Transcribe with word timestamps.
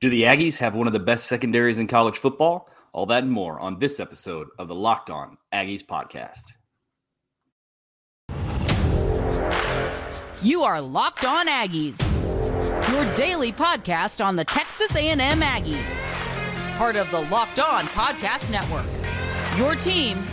Do 0.00 0.10
the 0.10 0.22
Aggies 0.24 0.58
have 0.58 0.74
one 0.74 0.86
of 0.86 0.92
the 0.92 0.98
best 0.98 1.26
secondaries 1.26 1.78
in 1.78 1.86
college 1.86 2.18
football? 2.18 2.68
All 2.92 3.06
that 3.06 3.22
and 3.22 3.32
more 3.32 3.58
on 3.60 3.78
this 3.78 4.00
episode 4.00 4.48
of 4.58 4.68
the 4.68 4.74
Locked 4.74 5.10
On 5.10 5.36
Aggies 5.52 5.84
podcast. 5.84 6.42
You 10.42 10.62
are 10.62 10.80
Locked 10.80 11.24
On 11.24 11.46
Aggies, 11.46 11.98
your 12.92 13.14
daily 13.14 13.52
podcast 13.52 14.24
on 14.24 14.36
the 14.36 14.44
Texas 14.44 14.94
A&M 14.94 15.18
Aggies, 15.18 16.76
part 16.76 16.96
of 16.96 17.10
the 17.10 17.20
Locked 17.22 17.58
On 17.58 17.82
Podcast 17.84 18.50
Network. 18.50 18.86
Your 19.56 19.74
team 19.74 20.26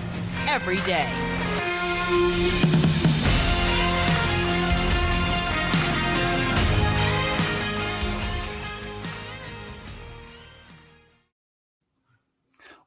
every 0.47 0.77
day. 0.77 1.09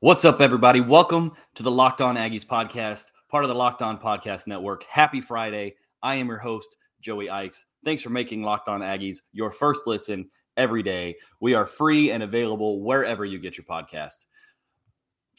What's 0.01 0.27
up, 0.27 0.43
everybody? 0.43 0.83
Welcome 0.83 1.33
to 1.55 1.63
the 1.63 1.71
Locked 1.71 2.03
On 2.03 2.17
Aggies 2.17 2.45
podcast, 2.45 3.13
part 3.31 3.45
of 3.45 3.49
the 3.49 3.55
Locked 3.55 3.81
On 3.81 3.99
Podcast 3.99 4.47
Network. 4.47 4.85
Happy 4.85 5.23
Friday. 5.23 5.75
I 6.03 6.17
am 6.17 6.29
your 6.29 6.37
host, 6.37 6.77
Joey 7.01 7.31
Ikes. 7.31 7.65
Thanks 7.83 8.03
for 8.03 8.11
making 8.11 8.43
Locked 8.43 8.69
On 8.69 8.83
Aggies 8.83 9.21
your 9.33 9.51
first 9.51 9.87
listen 9.87 10.29
every 10.59 10.83
day. 10.83 11.17
We 11.41 11.55
are 11.55 11.67
free 11.67 12.11
and 12.11 12.23
available 12.23 12.83
wherever 12.83 13.25
you 13.25 13.39
get 13.39 13.57
your 13.57 13.65
podcast. 13.65 14.27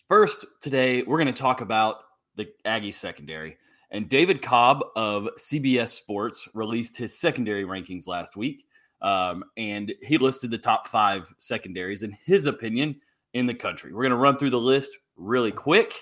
First, 0.08 0.44
today, 0.60 1.04
we're 1.04 1.20
going 1.20 1.32
to 1.32 1.40
talk 1.40 1.62
about 1.62 1.98
the 2.36 2.48
Aggie 2.66 2.92
secondary. 2.92 3.58
And 3.92 4.10
David 4.10 4.42
Cobb 4.42 4.84
of 4.96 5.30
CBS 5.38 5.90
Sports 5.90 6.50
released 6.56 6.98
his 6.98 7.16
secondary 7.16 7.64
rankings 7.64 8.08
last 8.08 8.36
week. 8.36 8.66
Um, 9.04 9.44
and 9.56 9.94
he 10.02 10.18
listed 10.18 10.50
the 10.50 10.58
top 10.58 10.88
five 10.88 11.32
secondaries. 11.38 12.02
In 12.02 12.18
his 12.26 12.48
opinion, 12.48 13.00
in 13.38 13.46
the 13.46 13.54
country. 13.54 13.94
We're 13.94 14.04
going 14.04 14.12
to 14.12 14.18
run 14.18 14.38
through 14.38 14.50
the 14.50 14.60
list 14.60 14.98
really 15.16 15.52
quick 15.52 15.94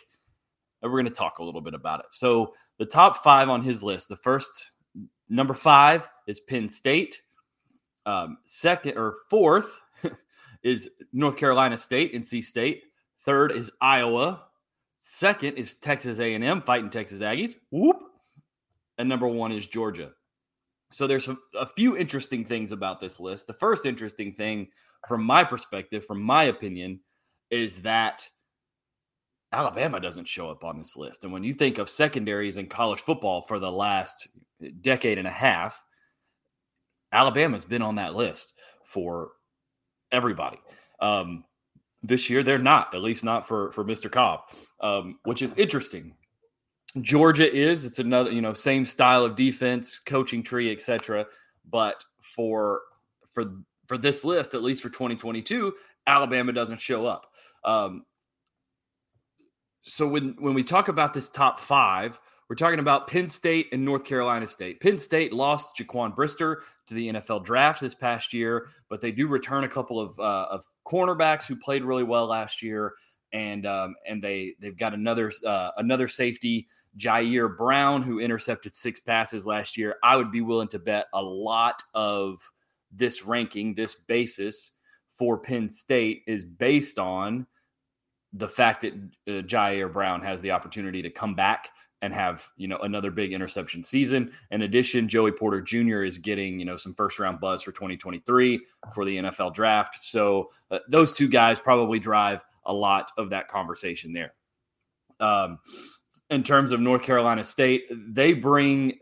and 0.81 0.91
we're 0.91 1.01
going 1.01 1.11
to 1.11 1.17
talk 1.17 1.39
a 1.39 1.43
little 1.43 1.61
bit 1.61 1.73
about 1.73 1.99
it. 1.99 2.07
So, 2.11 2.53
the 2.77 2.85
top 2.85 3.23
five 3.23 3.49
on 3.49 3.63
his 3.63 3.83
list 3.83 4.09
the 4.09 4.17
first 4.17 4.71
number 5.29 5.53
five 5.53 6.07
is 6.27 6.39
Penn 6.39 6.69
State. 6.69 7.21
Um, 8.05 8.37
second 8.45 8.97
or 8.97 9.15
fourth 9.29 9.79
is 10.63 10.89
North 11.11 11.37
Carolina 11.37 11.77
State, 11.77 12.13
NC 12.13 12.43
State. 12.43 12.83
Third 13.21 13.51
is 13.51 13.71
Iowa. 13.81 14.43
Second 14.99 15.57
is 15.57 15.75
Texas 15.75 16.19
A&M, 16.19 16.61
fighting 16.61 16.89
Texas 16.89 17.21
Aggies. 17.21 17.55
Whoop. 17.71 17.97
And 18.97 19.09
number 19.09 19.27
one 19.27 19.51
is 19.51 19.67
Georgia. 19.67 20.11
So 20.91 21.07
there's 21.07 21.27
a, 21.27 21.37
a 21.59 21.65
few 21.65 21.97
interesting 21.97 22.45
things 22.45 22.71
about 22.71 23.01
this 23.01 23.19
list. 23.19 23.47
The 23.47 23.53
first 23.53 23.85
interesting 23.85 24.33
thing, 24.33 24.67
from 25.07 25.23
my 25.23 25.43
perspective, 25.43 26.05
from 26.05 26.21
my 26.21 26.43
opinion, 26.43 26.99
is 27.49 27.81
that 27.83 28.27
Alabama 29.51 29.99
doesn't 29.99 30.27
show 30.27 30.49
up 30.49 30.63
on 30.63 30.77
this 30.77 30.97
list. 30.97 31.23
And 31.23 31.31
when 31.31 31.43
you 31.43 31.53
think 31.53 31.77
of 31.77 31.89
secondaries 31.89 32.57
in 32.57 32.67
college 32.67 33.01
football 33.01 33.41
for 33.41 33.59
the 33.59 33.71
last 33.71 34.27
decade 34.81 35.17
and 35.17 35.27
a 35.27 35.31
half, 35.31 35.81
Alabama's 37.11 37.65
been 37.65 37.81
on 37.81 37.95
that 37.95 38.15
list 38.15 38.53
for 38.83 39.31
everybody. 40.11 40.59
Um, 40.99 41.45
this 42.03 42.29
year, 42.29 42.43
they're 42.43 42.59
not, 42.59 42.93
at 42.93 43.01
least 43.01 43.23
not 43.23 43.47
for 43.47 43.71
for 43.71 43.83
Mr. 43.83 44.11
Cobb, 44.11 44.41
um, 44.81 45.19
which 45.23 45.41
is 45.41 45.53
interesting. 45.53 46.13
Georgia 47.01 47.51
is 47.51 47.83
it's 47.83 47.99
another 47.99 48.31
you 48.31 48.41
know 48.41 48.53
same 48.53 48.85
style 48.85 49.25
of 49.25 49.35
defense, 49.35 49.99
coaching 49.99 50.43
tree, 50.43 50.71
etc. 50.71 51.25
But 51.69 52.03
for 52.21 52.81
for 53.33 53.53
for 53.87 53.97
this 53.97 54.23
list, 54.23 54.53
at 54.53 54.63
least 54.63 54.83
for 54.83 54.89
2022, 54.89 55.73
Alabama 56.07 56.53
doesn't 56.53 56.79
show 56.79 57.05
up. 57.05 57.27
Um, 57.63 58.05
so 59.81 60.07
when 60.07 60.35
when 60.39 60.53
we 60.53 60.63
talk 60.63 60.87
about 60.87 61.13
this 61.13 61.29
top 61.29 61.59
five, 61.59 62.19
we're 62.49 62.55
talking 62.55 62.79
about 62.79 63.07
Penn 63.07 63.27
State 63.27 63.69
and 63.71 63.83
North 63.83 64.03
Carolina 64.03 64.45
State. 64.45 64.79
Penn 64.79 64.99
State 64.99 65.33
lost 65.33 65.75
Jaquan 65.77 66.15
Brisker 66.15 66.63
to 66.87 66.93
the 66.93 67.09
NFL 67.13 67.43
draft 67.43 67.81
this 67.81 67.95
past 67.95 68.33
year, 68.33 68.67
but 68.89 69.01
they 69.01 69.11
do 69.11 69.27
return 69.27 69.63
a 69.63 69.69
couple 69.69 69.99
of, 69.99 70.19
uh, 70.19 70.47
of 70.51 70.63
cornerbacks 70.85 71.45
who 71.45 71.55
played 71.55 71.83
really 71.83 72.03
well 72.03 72.27
last 72.27 72.61
year, 72.61 72.93
and 73.33 73.65
um, 73.65 73.95
and 74.07 74.23
they 74.23 74.53
they've 74.59 74.77
got 74.77 74.93
another 74.93 75.31
uh, 75.45 75.71
another 75.77 76.07
safety, 76.07 76.67
Ji'Ayir 76.97 77.57
Brown, 77.57 78.03
who 78.03 78.19
intercepted 78.19 78.75
six 78.75 78.99
passes 78.99 79.47
last 79.47 79.75
year. 79.75 79.95
I 80.03 80.15
would 80.15 80.31
be 80.31 80.41
willing 80.41 80.67
to 80.69 80.79
bet 80.79 81.07
a 81.13 81.21
lot 81.21 81.81
of 81.95 82.39
this 82.91 83.23
ranking, 83.23 83.73
this 83.73 83.95
basis 83.95 84.71
for 85.17 85.37
Penn 85.37 85.69
State 85.69 86.23
is 86.27 86.43
based 86.43 86.99
on 86.99 87.45
the 88.33 88.49
fact 88.49 88.81
that 88.81 88.93
uh, 89.27 89.41
Ji'Ayir 89.43 89.91
Brown 89.91 90.21
has 90.21 90.41
the 90.41 90.51
opportunity 90.51 91.01
to 91.01 91.09
come 91.09 91.35
back 91.35 91.69
and 92.01 92.13
have 92.13 92.47
you 92.57 92.67
know 92.67 92.77
another 92.79 93.09
big 93.09 93.33
interception 93.33 93.83
season. 93.83 94.31
In 94.51 94.63
addition, 94.63 95.07
Joey 95.07 95.31
Porter 95.31 95.61
Jr. 95.61 96.03
is 96.03 96.17
getting 96.17 96.59
you 96.59 96.65
know 96.65 96.77
some 96.77 96.93
first 96.93 97.17
round 97.19 97.39
buzz 97.39 97.63
for 97.63 97.71
2023 97.71 98.61
for 98.93 99.05
the 99.05 99.17
NFL 99.17 99.53
draft. 99.55 100.01
So 100.01 100.49
uh, 100.69 100.79
those 100.89 101.15
two 101.15 101.27
guys 101.27 101.59
probably 101.59 101.99
drive 101.99 102.43
a 102.65 102.73
lot 102.73 103.11
of 103.17 103.29
that 103.29 103.47
conversation 103.47 104.13
there. 104.13 104.33
Um, 105.19 105.59
in 106.29 106.43
terms 106.43 106.71
of 106.71 106.79
North 106.79 107.03
Carolina 107.03 107.43
State, 107.43 107.85
they 107.91 108.33
bring 108.33 108.99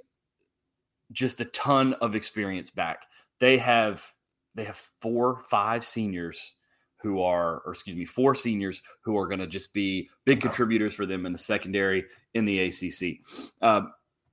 just 1.12 1.42
a 1.42 1.46
ton 1.46 1.94
of 1.96 2.16
experience 2.16 2.70
back. 2.70 3.06
They 3.40 3.58
have 3.58 4.06
they 4.56 4.64
have 4.66 4.82
four, 5.02 5.42
five 5.50 5.84
seniors 5.84 6.54
who 7.02 7.22
are, 7.22 7.62
or 7.66 7.74
excuse 7.74 7.98
me, 7.98 8.06
four 8.06 8.34
seniors 8.34 8.82
who 9.02 9.18
are 9.18 9.28
going 9.28 9.40
to 9.40 9.48
just 9.48 9.74
be 9.74 10.10
big 10.26 10.42
contributors 10.42 10.94
for 10.94 11.06
them 11.06 11.26
in 11.26 11.34
the 11.34 11.38
secondary 11.38 12.06
in 12.34 12.46
the 12.46 12.60
ACC. 12.60 13.20
Uh, 13.62 13.82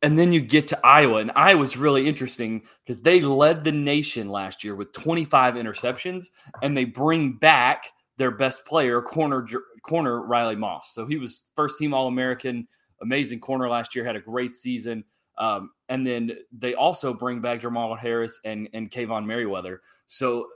and 0.03 0.19
then 0.19 0.33
you 0.33 0.41
get 0.41 0.69
to 0.69 0.81
Iowa, 0.83 1.17
and 1.17 1.33
Iowa's 1.35 1.77
really 1.77 2.09
interesting 2.09 2.63
because 2.85 3.03
they 3.03 3.21
led 3.21 3.65
the 3.65 3.73
nation 3.73 4.31
last 4.31 4.65
year 4.65 4.75
with 4.75 4.93
25 4.93 5.55
interceptions, 5.55 6.27
and 6.63 6.75
they 6.75 6.87
bring 6.87 7.35
back 7.35 7.85
their 8.17 8.31
best 8.31 8.65
player, 8.65 9.03
corner 9.03 9.47
corner 9.83 10.23
Riley 10.23 10.57
Moss. 10.57 10.95
So 10.95 11.07
he 11.07 11.17
was 11.17 11.43
first 11.55 11.79
team 11.79 11.93
All 11.93 12.07
American, 12.07 12.67
amazing 13.03 13.41
corner 13.41 13.69
last 13.69 13.95
year, 13.95 14.05
had 14.05 14.17
a 14.17 14.21
great 14.21 14.55
season. 14.55 15.05
Um, 15.39 15.71
and 15.89 16.07
then 16.07 16.33
they 16.53 16.75
also 16.75 17.15
bring 17.15 17.41
back 17.41 17.63
Jermari 17.63 17.99
Harris 17.99 18.41
and 18.45 18.69
and 18.73 18.91
Kaevon 18.91 19.27
Merriweather. 19.27 19.81
So 20.11 20.49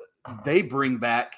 they 0.45 0.63
bring 0.63 0.99
back 0.99 1.37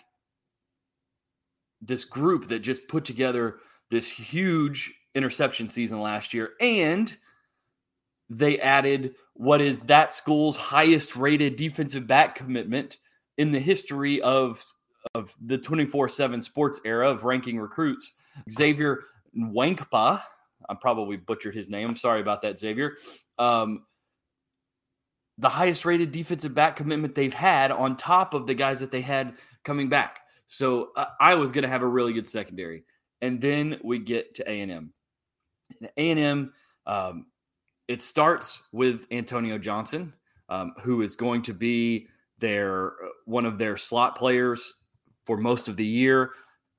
this 1.83 2.07
group 2.07 2.49
that 2.49 2.61
just 2.61 2.89
put 2.89 3.05
together 3.05 3.59
this 3.91 4.11
huge 4.11 4.95
interception 5.15 5.69
season 5.69 6.01
last 6.01 6.33
year 6.33 6.53
and 6.61 7.15
they 8.31 8.59
added 8.59 9.15
what 9.35 9.61
is 9.61 9.83
that 9.83 10.15
school's 10.15 10.57
highest 10.57 11.15
rated 11.15 11.57
defensive 11.57 12.07
back 12.07 12.35
commitment 12.35 12.97
in 13.37 13.53
the 13.53 13.61
history 13.61 14.23
of 14.23 14.65
of 15.15 15.37
the 15.45 15.59
24/7 15.59 16.43
sports 16.43 16.81
era 16.87 17.11
of 17.11 17.25
ranking 17.25 17.59
recruits 17.61 18.15
Xavier 18.51 19.05
Nwankpa. 19.37 20.23
I 20.69 20.75
probably 20.81 21.19
butchered 21.19 21.55
his 21.55 21.69
name. 21.69 21.91
I'm 21.91 21.97
sorry 21.97 22.23
about 22.23 22.41
that 22.43 22.59
Xavier. 22.59 22.97
Um, 23.39 23.85
the 25.39 25.49
highest 25.49 25.85
rated 25.85 26.13
defensive 26.13 26.55
back 26.55 26.77
commitment 26.77 27.15
they've 27.15 27.35
had 27.35 27.71
on 27.71 27.97
top 27.97 28.35
of 28.35 28.47
the 28.47 28.55
guys 28.55 28.81
that 28.81 28.91
they 28.91 29.03
had 29.03 29.35
coming 29.65 29.89
back. 29.89 30.21
So 30.47 30.91
uh, 30.97 31.07
Iowa's 31.21 31.53
going 31.53 31.65
to 31.65 31.69
have 31.69 31.83
a 31.83 31.87
really 31.87 32.13
good 32.13 32.29
secondary. 32.29 32.85
And 33.21 33.41
then 33.41 33.79
we 33.83 33.99
get 33.99 34.35
to 34.37 34.51
A&M. 34.51 34.93
A&M, 35.97 36.53
um, 36.87 37.27
it 37.89 38.01
starts 38.01 38.63
with 38.73 39.07
Antonio 39.11 39.59
Johnson, 39.59 40.13
um, 40.49 40.73
who 40.83 41.03
is 41.03 41.17
going 41.17 41.43
to 41.43 41.53
be 41.53 42.09
their 42.39 42.89
uh, 42.89 43.09
one 43.25 43.47
of 43.47 43.59
their 43.59 43.77
slot 43.77 44.17
players 44.17 44.75
for 45.25 45.37
most 45.37 45.69
of 45.69 45.77
the 45.77 45.85
year 45.85 46.31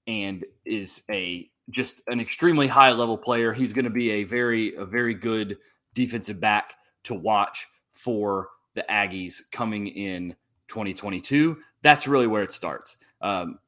and 0.05 0.45
is 0.65 1.03
a 1.11 1.49
just 1.71 2.01
an 2.07 2.19
extremely 2.19 2.67
high 2.67 2.91
level 2.91 3.17
player. 3.17 3.53
He's 3.53 3.73
going 3.73 3.85
to 3.85 3.91
be 3.91 4.11
a 4.11 4.23
very 4.23 4.75
a 4.75 4.85
very 4.85 5.13
good 5.13 5.57
defensive 5.93 6.39
back 6.39 6.75
to 7.05 7.13
watch 7.13 7.67
for 7.97 8.49
the 8.75 8.85
Aggies 8.89 9.41
coming 9.51 9.87
in 9.87 10.35
2022. 10.67 11.57
That's 11.81 12.07
really 12.07 12.27
where 12.27 12.43
it 12.43 12.51
starts. 12.51 12.97
Um, 13.21 13.59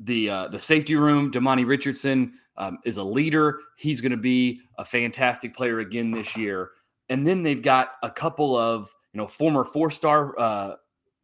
the 0.00 0.30
uh, 0.30 0.48
the 0.48 0.58
safety 0.58 0.96
room, 0.96 1.30
Demani 1.30 1.66
Richardson 1.66 2.32
um, 2.56 2.78
is 2.84 2.96
a 2.96 3.04
leader. 3.04 3.60
He's 3.76 4.00
going 4.00 4.12
to 4.12 4.16
be 4.16 4.60
a 4.78 4.84
fantastic 4.84 5.54
player 5.54 5.80
again 5.80 6.10
this 6.10 6.36
year. 6.36 6.70
And 7.08 7.26
then 7.26 7.42
they've 7.42 7.62
got 7.62 7.92
a 8.02 8.10
couple 8.10 8.56
of 8.56 8.90
you 9.12 9.18
know 9.18 9.26
former 9.26 9.64
four 9.64 9.90
star 9.90 10.38
uh, 10.38 10.76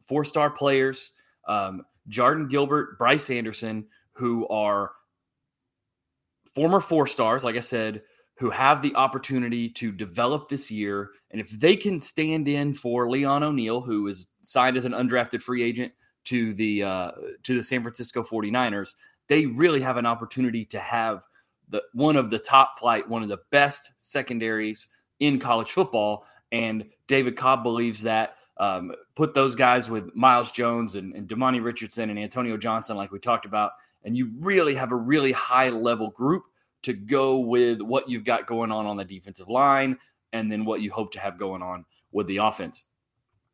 four 0.05 0.23
star 0.23 0.49
players, 0.49 1.13
um, 1.47 1.81
Jardin 2.07 2.47
Gilbert, 2.47 2.97
Bryce 2.97 3.29
Anderson, 3.29 3.87
who 4.13 4.47
are 4.47 4.91
former 6.53 6.79
four 6.79 7.07
stars. 7.07 7.43
Like 7.43 7.55
I 7.55 7.61
said, 7.61 8.03
who 8.37 8.49
have 8.51 8.81
the 8.81 8.95
opportunity 8.95 9.67
to 9.67 9.91
develop 9.91 10.47
this 10.47 10.69
year. 10.69 11.11
And 11.31 11.41
if 11.41 11.49
they 11.49 11.75
can 11.75 11.99
stand 11.99 12.47
in 12.47 12.73
for 12.73 13.09
Leon 13.09 13.43
O'Neal, 13.43 13.81
who 13.81 14.07
is 14.07 14.27
signed 14.43 14.77
as 14.77 14.85
an 14.85 14.91
undrafted 14.93 15.41
free 15.41 15.63
agent 15.63 15.91
to 16.25 16.53
the 16.53 16.83
uh, 16.83 17.11
to 17.43 17.55
the 17.55 17.63
San 17.63 17.81
Francisco 17.81 18.23
49ers, 18.23 18.93
they 19.27 19.45
really 19.45 19.81
have 19.81 19.97
an 19.97 20.05
opportunity 20.05 20.65
to 20.65 20.79
have 20.79 21.23
the 21.69 21.81
one 21.93 22.15
of 22.15 22.29
the 22.29 22.39
top 22.39 22.77
flight, 22.79 23.09
one 23.09 23.23
of 23.23 23.29
the 23.29 23.39
best 23.51 23.91
secondaries 23.97 24.87
in 25.19 25.39
college 25.39 25.71
football. 25.71 26.25
And 26.51 26.85
David 27.07 27.35
Cobb 27.35 27.63
believes 27.63 28.03
that 28.03 28.35
um, 28.57 28.93
put 29.15 29.33
those 29.33 29.55
guys 29.55 29.89
with 29.89 30.15
Myles 30.15 30.51
Jones 30.51 30.95
and, 30.95 31.13
and 31.13 31.27
Demani 31.27 31.63
Richardson 31.63 32.09
and 32.09 32.19
Antonio 32.19 32.57
Johnson, 32.57 32.97
like 32.97 33.11
we 33.11 33.19
talked 33.19 33.45
about, 33.45 33.71
and 34.03 34.15
you 34.15 34.31
really 34.39 34.75
have 34.75 34.91
a 34.91 34.95
really 34.95 35.31
high 35.31 35.69
level 35.69 36.11
group 36.11 36.43
to 36.83 36.93
go 36.93 37.39
with 37.39 37.81
what 37.81 38.09
you've 38.09 38.23
got 38.23 38.47
going 38.47 38.71
on 38.71 38.85
on 38.85 38.97
the 38.97 39.05
defensive 39.05 39.49
line 39.49 39.97
and 40.33 40.51
then 40.51 40.65
what 40.65 40.81
you 40.81 40.91
hope 40.91 41.11
to 41.13 41.19
have 41.19 41.37
going 41.37 41.61
on 41.61 41.85
with 42.11 42.27
the 42.27 42.37
offense. 42.37 42.85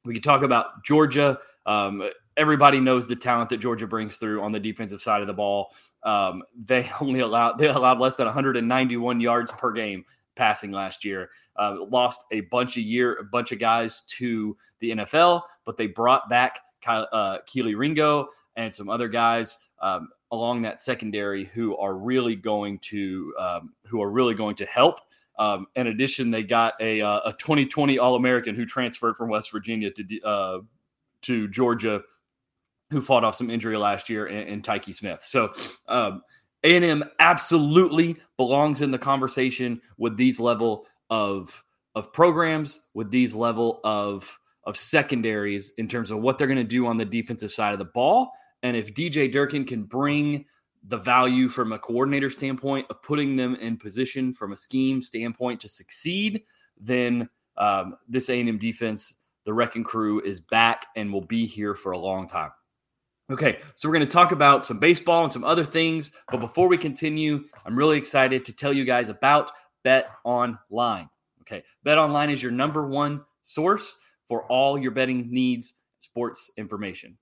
We 0.06 0.14
could 0.14 0.24
talk 0.24 0.44
about 0.44 0.84
Georgia. 0.84 1.40
Um, 1.66 2.10
everybody 2.36 2.80
knows 2.80 3.08
the 3.08 3.16
talent 3.16 3.50
that 3.50 3.58
Georgia 3.58 3.88
brings 3.88 4.18
through 4.18 4.42
on 4.42 4.52
the 4.52 4.60
defensive 4.60 5.02
side 5.02 5.22
of 5.22 5.28
the 5.28 5.34
ball. 5.34 5.74
Um, 6.04 6.44
they 6.56 6.90
only 7.02 7.22
allowed 7.22 7.58
they 7.58 7.68
allowed 7.68 8.00
less 8.00 8.18
than 8.18 8.26
191 8.26 9.22
yards 9.22 9.52
per 9.52 9.72
game 9.72 10.04
passing 10.36 10.72
last 10.72 11.06
year. 11.06 11.30
Uh, 11.56 11.78
lost 11.90 12.26
a 12.32 12.42
bunch 12.42 12.78
of 12.78 12.84
year 12.84 13.16
a 13.16 13.24
bunch 13.24 13.52
of 13.52 13.60
guys 13.60 14.02
to 14.08 14.58
the 14.80 14.92
NFL, 14.92 15.42
but 15.66 15.78
they 15.78 15.88
brought 15.88 16.30
back 16.30 16.60
uh, 16.86 17.38
Kelee 17.48 17.78
Ringo 17.78 18.28
and 18.56 18.74
some 18.74 18.90
other 18.90 19.08
guys 19.08 19.60
um, 19.82 20.10
along 20.34 20.64
that 20.64 20.80
secondary 20.80 21.46
who 21.46 21.78
are 21.78 21.94
really 21.94 22.36
going 22.36 22.80
to 22.80 23.34
um, 23.40 23.74
who 23.86 24.02
are 24.02 24.10
really 24.10 24.34
going 24.34 24.56
to 24.56 24.66
help. 24.66 25.00
Um, 25.38 25.68
in 25.76 25.88
addition, 25.88 26.32
they 26.32 26.42
got 26.42 26.74
a 26.80 27.02
uh, 27.02 27.22
a 27.26 27.34
2020 27.34 28.00
All 28.00 28.16
American 28.16 28.56
who 28.56 28.66
transferred 28.66 29.16
from 29.16 29.30
West 29.30 29.52
Virginia 29.52 29.92
to 29.92 30.22
uh, 30.22 30.60
to 31.22 31.48
Georgia, 31.50 32.02
who 32.90 33.00
fought 33.00 33.24
off 33.24 33.36
some 33.36 33.52
injury 33.52 33.78
last 33.78 34.10
year, 34.10 34.26
and, 34.26 34.50
in 34.50 34.62
Tykee 34.62 34.94
Smith. 34.94 35.24
So. 35.24 35.54
Um, 35.88 36.22
a&M 36.66 37.04
absolutely 37.20 38.16
belongs 38.38 38.80
in 38.80 38.90
the 38.90 38.98
conversation 38.98 39.82
with 39.98 40.16
these 40.16 40.40
level 40.40 40.88
of 41.10 41.62
of 41.94 42.14
programs, 42.14 42.84
with 42.94 43.12
these 43.12 43.36
level 43.36 43.82
of 43.84 44.40
of 44.64 44.78
secondaries 44.78 45.74
in 45.78 45.90
terms 45.90 46.10
of 46.10 46.22
what 46.22 46.38
they're 46.38 46.48
going 46.48 46.56
to 46.56 46.64
do 46.64 46.88
on 46.88 46.96
the 46.96 47.04
defensive 47.04 47.52
side 47.52 47.74
of 47.74 47.80
the 47.80 47.86
ball. 47.94 48.32
And 48.64 48.76
if 48.76 48.94
DJ 48.94 49.32
Durkin 49.32 49.66
can 49.66 49.84
bring 49.84 50.46
the 50.88 50.98
value 50.98 51.48
from 51.48 51.72
a 51.72 51.80
coordinator 51.80 52.30
standpoint 52.30 52.88
of 52.90 53.02
putting 53.02 53.36
them 53.36 53.56
in 53.56 53.78
position 53.78 54.34
from 54.34 54.52
a 54.52 54.58
scheme 54.58 55.02
standpoint 55.02 55.60
to 55.62 55.70
succeed, 55.70 56.44
then 56.80 57.30
um, 57.58 57.96
this 58.08 58.30
A&M 58.30 58.58
defense, 58.58 59.14
the 59.46 59.54
wrecking 59.54 59.84
crew, 59.84 60.22
is 60.22 60.42
back 60.42 60.88
and 60.96 61.12
will 61.12 61.22
be 61.26 61.46
here 61.46 61.76
for 61.76 61.92
a 61.92 61.98
long 61.98 62.28
time. 62.28 62.52
Okay, 63.32 63.60
so 63.76 63.88
we're 63.88 63.96
going 63.96 64.06
to 64.06 64.12
talk 64.12 64.34
about 64.34 64.66
some 64.66 64.80
baseball 64.80 65.24
and 65.24 65.32
some 65.32 65.46
other 65.46 65.64
things. 65.64 66.12
But 66.30 66.42
before 66.42 66.68
we 66.68 66.78
continue, 66.78 67.46
I'm 67.66 67.78
really 67.78 67.98
excited 67.98 68.44
to 68.46 68.54
tell 68.54 68.74
you 68.74 68.84
guys 68.84 69.08
about 69.08 69.52
Bet 69.84 70.10
Online. 70.26 71.10
Okay, 71.42 71.64
Bet 71.84 71.98
Online 71.98 72.30
is 72.30 72.44
your 72.44 72.52
number 72.52 72.86
one 72.86 73.22
source 73.42 73.96
for 74.28 74.46
all 74.48 74.78
your 74.78 74.92
betting 74.92 75.30
needs, 75.32 75.76
sports 76.00 76.52
information. 76.58 77.18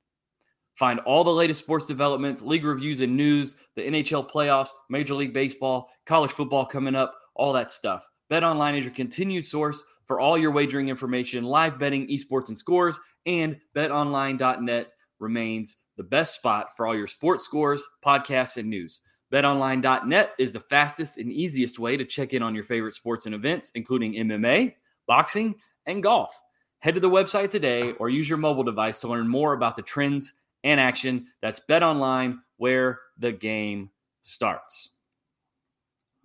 Find 0.81 0.99
all 1.01 1.23
the 1.23 1.29
latest 1.29 1.59
sports 1.59 1.85
developments, 1.85 2.41
league 2.41 2.65
reviews, 2.65 3.01
and 3.01 3.15
news, 3.15 3.53
the 3.75 3.83
NHL 3.83 4.27
playoffs, 4.27 4.69
Major 4.89 5.13
League 5.13 5.31
Baseball, 5.31 5.91
college 6.07 6.31
football 6.31 6.65
coming 6.65 6.95
up, 6.95 7.13
all 7.35 7.53
that 7.53 7.71
stuff. 7.71 8.07
Bet 8.31 8.43
Online 8.43 8.73
is 8.73 8.85
your 8.85 8.93
continued 8.95 9.45
source 9.45 9.83
for 10.07 10.19
all 10.19 10.39
your 10.39 10.49
wagering 10.49 10.89
information, 10.89 11.43
live 11.43 11.77
betting, 11.77 12.07
esports, 12.07 12.47
and 12.47 12.57
scores. 12.57 12.99
And 13.27 13.59
betonline.net 13.75 14.87
remains 15.19 15.77
the 15.97 16.03
best 16.03 16.33
spot 16.33 16.75
for 16.75 16.87
all 16.87 16.97
your 16.97 17.05
sports 17.05 17.45
scores, 17.45 17.85
podcasts, 18.03 18.57
and 18.57 18.67
news. 18.67 19.01
BetOnline.net 19.31 20.31
is 20.39 20.51
the 20.51 20.61
fastest 20.61 21.19
and 21.19 21.31
easiest 21.31 21.77
way 21.77 21.95
to 21.95 22.05
check 22.05 22.33
in 22.33 22.41
on 22.41 22.55
your 22.55 22.63
favorite 22.63 22.95
sports 22.95 23.27
and 23.27 23.35
events, 23.35 23.71
including 23.75 24.13
MMA, 24.13 24.73
boxing, 25.05 25.53
and 25.85 26.01
golf. 26.01 26.41
Head 26.79 26.95
to 26.95 26.99
the 26.99 27.07
website 27.07 27.51
today 27.51 27.91
or 27.99 28.09
use 28.09 28.27
your 28.27 28.39
mobile 28.39 28.63
device 28.63 28.99
to 29.01 29.07
learn 29.07 29.27
more 29.27 29.53
about 29.53 29.75
the 29.75 29.83
trends 29.83 30.33
and 30.63 30.79
action. 30.79 31.27
That's 31.41 31.59
Bet 31.59 31.83
Online, 31.83 32.39
where 32.57 32.99
the 33.17 33.31
game 33.31 33.89
starts. 34.21 34.89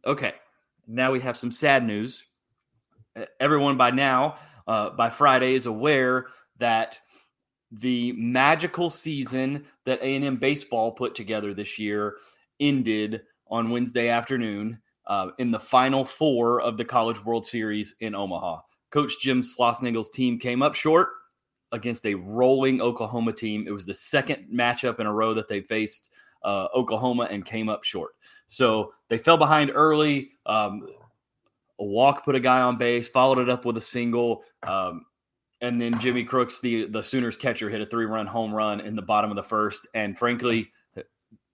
Okay, 0.04 0.34
now 0.86 1.12
we 1.12 1.20
have 1.20 1.36
some 1.36 1.52
sad 1.52 1.84
news. 1.84 2.24
Everyone 3.40 3.76
by 3.76 3.90
now, 3.90 4.36
uh, 4.66 4.90
by 4.90 5.10
Friday, 5.10 5.54
is 5.54 5.66
aware 5.66 6.26
that 6.58 7.00
the 7.72 8.12
magical 8.12 8.90
season 8.90 9.64
that 9.84 10.00
A&M 10.00 10.36
baseball 10.36 10.92
put 10.92 11.14
together 11.14 11.52
this 11.52 11.78
year 11.78 12.16
ended 12.60 13.22
on 13.48 13.70
Wednesday 13.70 14.08
afternoon 14.08 14.78
uh, 15.06 15.28
in 15.38 15.50
the 15.50 15.60
final 15.60 16.04
four 16.04 16.60
of 16.60 16.76
the 16.76 16.84
College 16.84 17.24
World 17.24 17.46
Series 17.46 17.96
in 18.00 18.14
Omaha. 18.14 18.60
Coach 18.90 19.20
Jim 19.20 19.42
Schlossnagle's 19.42 20.10
team 20.10 20.38
came 20.38 20.62
up 20.62 20.74
short 20.74 21.08
against 21.72 22.06
a 22.06 22.14
rolling 22.14 22.80
Oklahoma 22.80 23.32
team. 23.32 23.66
It 23.66 23.72
was 23.72 23.86
the 23.86 23.94
second 23.94 24.46
matchup 24.52 25.00
in 25.00 25.06
a 25.06 25.12
row 25.12 25.34
that 25.34 25.48
they 25.48 25.60
faced 25.60 26.10
uh, 26.44 26.68
Oklahoma 26.74 27.28
and 27.30 27.44
came 27.44 27.68
up 27.68 27.84
short. 27.84 28.12
So 28.46 28.92
they 29.08 29.18
fell 29.18 29.36
behind 29.36 29.70
early. 29.74 30.30
Um, 30.46 30.86
a 31.78 31.84
walk 31.84 32.24
put 32.24 32.34
a 32.34 32.40
guy 32.40 32.60
on 32.60 32.78
base, 32.78 33.08
followed 33.08 33.38
it 33.38 33.48
up 33.48 33.64
with 33.64 33.76
a 33.76 33.82
single. 33.82 34.42
Um, 34.62 35.04
and 35.60 35.80
then 35.80 35.98
Jimmy 35.98 36.24
Crooks, 36.24 36.60
the 36.60 36.86
the 36.86 37.02
Sooners 37.02 37.36
catcher, 37.36 37.70
hit 37.70 37.80
a 37.80 37.86
three 37.86 38.04
run 38.04 38.26
home 38.26 38.52
run 38.52 38.80
in 38.80 38.94
the 38.94 39.02
bottom 39.02 39.30
of 39.30 39.36
the 39.36 39.42
first. 39.42 39.86
And 39.94 40.16
frankly, 40.16 40.70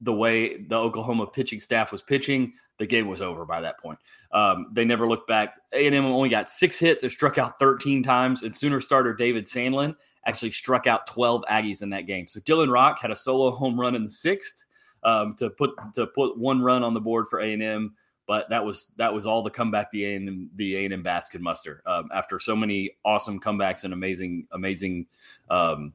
the 0.00 0.12
way 0.12 0.58
the 0.65 0.76
Oklahoma 0.76 1.26
pitching 1.26 1.61
staff 1.61 1.93
was 1.93 2.03
pitching, 2.03 2.53
the 2.82 2.87
game 2.87 3.06
was 3.06 3.23
over 3.23 3.44
by 3.44 3.61
that 3.61 3.79
point. 3.79 3.96
Um, 4.32 4.67
they 4.73 4.84
never 4.84 5.06
looked 5.06 5.29
back. 5.29 5.56
A&M 5.73 6.05
only 6.05 6.29
got 6.29 6.50
six 6.50 6.81
hits. 6.81 7.05
It 7.05 7.12
struck 7.12 7.38
out 7.38 7.56
13 7.61 8.02
times, 8.02 8.43
and 8.43 8.55
Sooner 8.55 8.81
starter 8.81 9.14
David 9.14 9.44
Sandlin 9.44 9.94
actually 10.26 10.50
struck 10.50 10.88
out 10.88 11.06
12 11.06 11.44
Aggies 11.49 11.82
in 11.82 11.90
that 11.90 12.06
game. 12.06 12.26
So 12.26 12.40
Dylan 12.40 12.73
Rock 12.73 12.99
had 12.99 13.12
a 13.12 13.17
solo 13.17 13.52
home 13.52 13.79
run 13.79 13.94
in 13.94 14.02
the 14.02 14.11
sixth 14.11 14.64
um, 15.05 15.37
to 15.37 15.49
put 15.49 15.70
to 15.94 16.08
put 16.08 16.37
one 16.37 16.61
run 16.61 16.82
on 16.82 16.93
the 16.93 17.00
board 17.00 17.29
for 17.29 17.38
A&M. 17.38 17.94
But 18.26 18.50
that 18.50 18.64
was 18.64 18.93
that 18.96 19.14
was 19.14 19.26
all 19.26 19.44
the 19.44 19.50
comeback 19.50 19.93
the 19.93 20.05
A 20.05 20.17
and 20.17 20.50
the 20.56 20.76
A 20.79 20.84
and 20.84 20.93
M 20.93 21.02
bats 21.05 21.29
could 21.29 21.40
muster 21.40 21.84
um, 21.87 22.08
after 22.12 22.40
so 22.40 22.56
many 22.56 22.96
awesome 23.05 23.38
comebacks 23.38 23.84
and 23.84 23.93
amazing 23.93 24.49
amazing 24.50 25.06
um, 25.50 25.93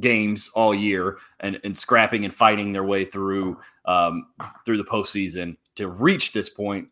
games 0.00 0.50
all 0.54 0.74
year 0.74 1.18
and, 1.40 1.60
and 1.64 1.78
scrapping 1.78 2.24
and 2.24 2.34
fighting 2.34 2.72
their 2.72 2.84
way 2.84 3.04
through 3.04 3.58
um, 3.84 4.28
through 4.64 4.78
the 4.78 4.84
postseason 4.84 5.56
to 5.76 5.88
reach 5.88 6.32
this 6.32 6.48
point. 6.48 6.88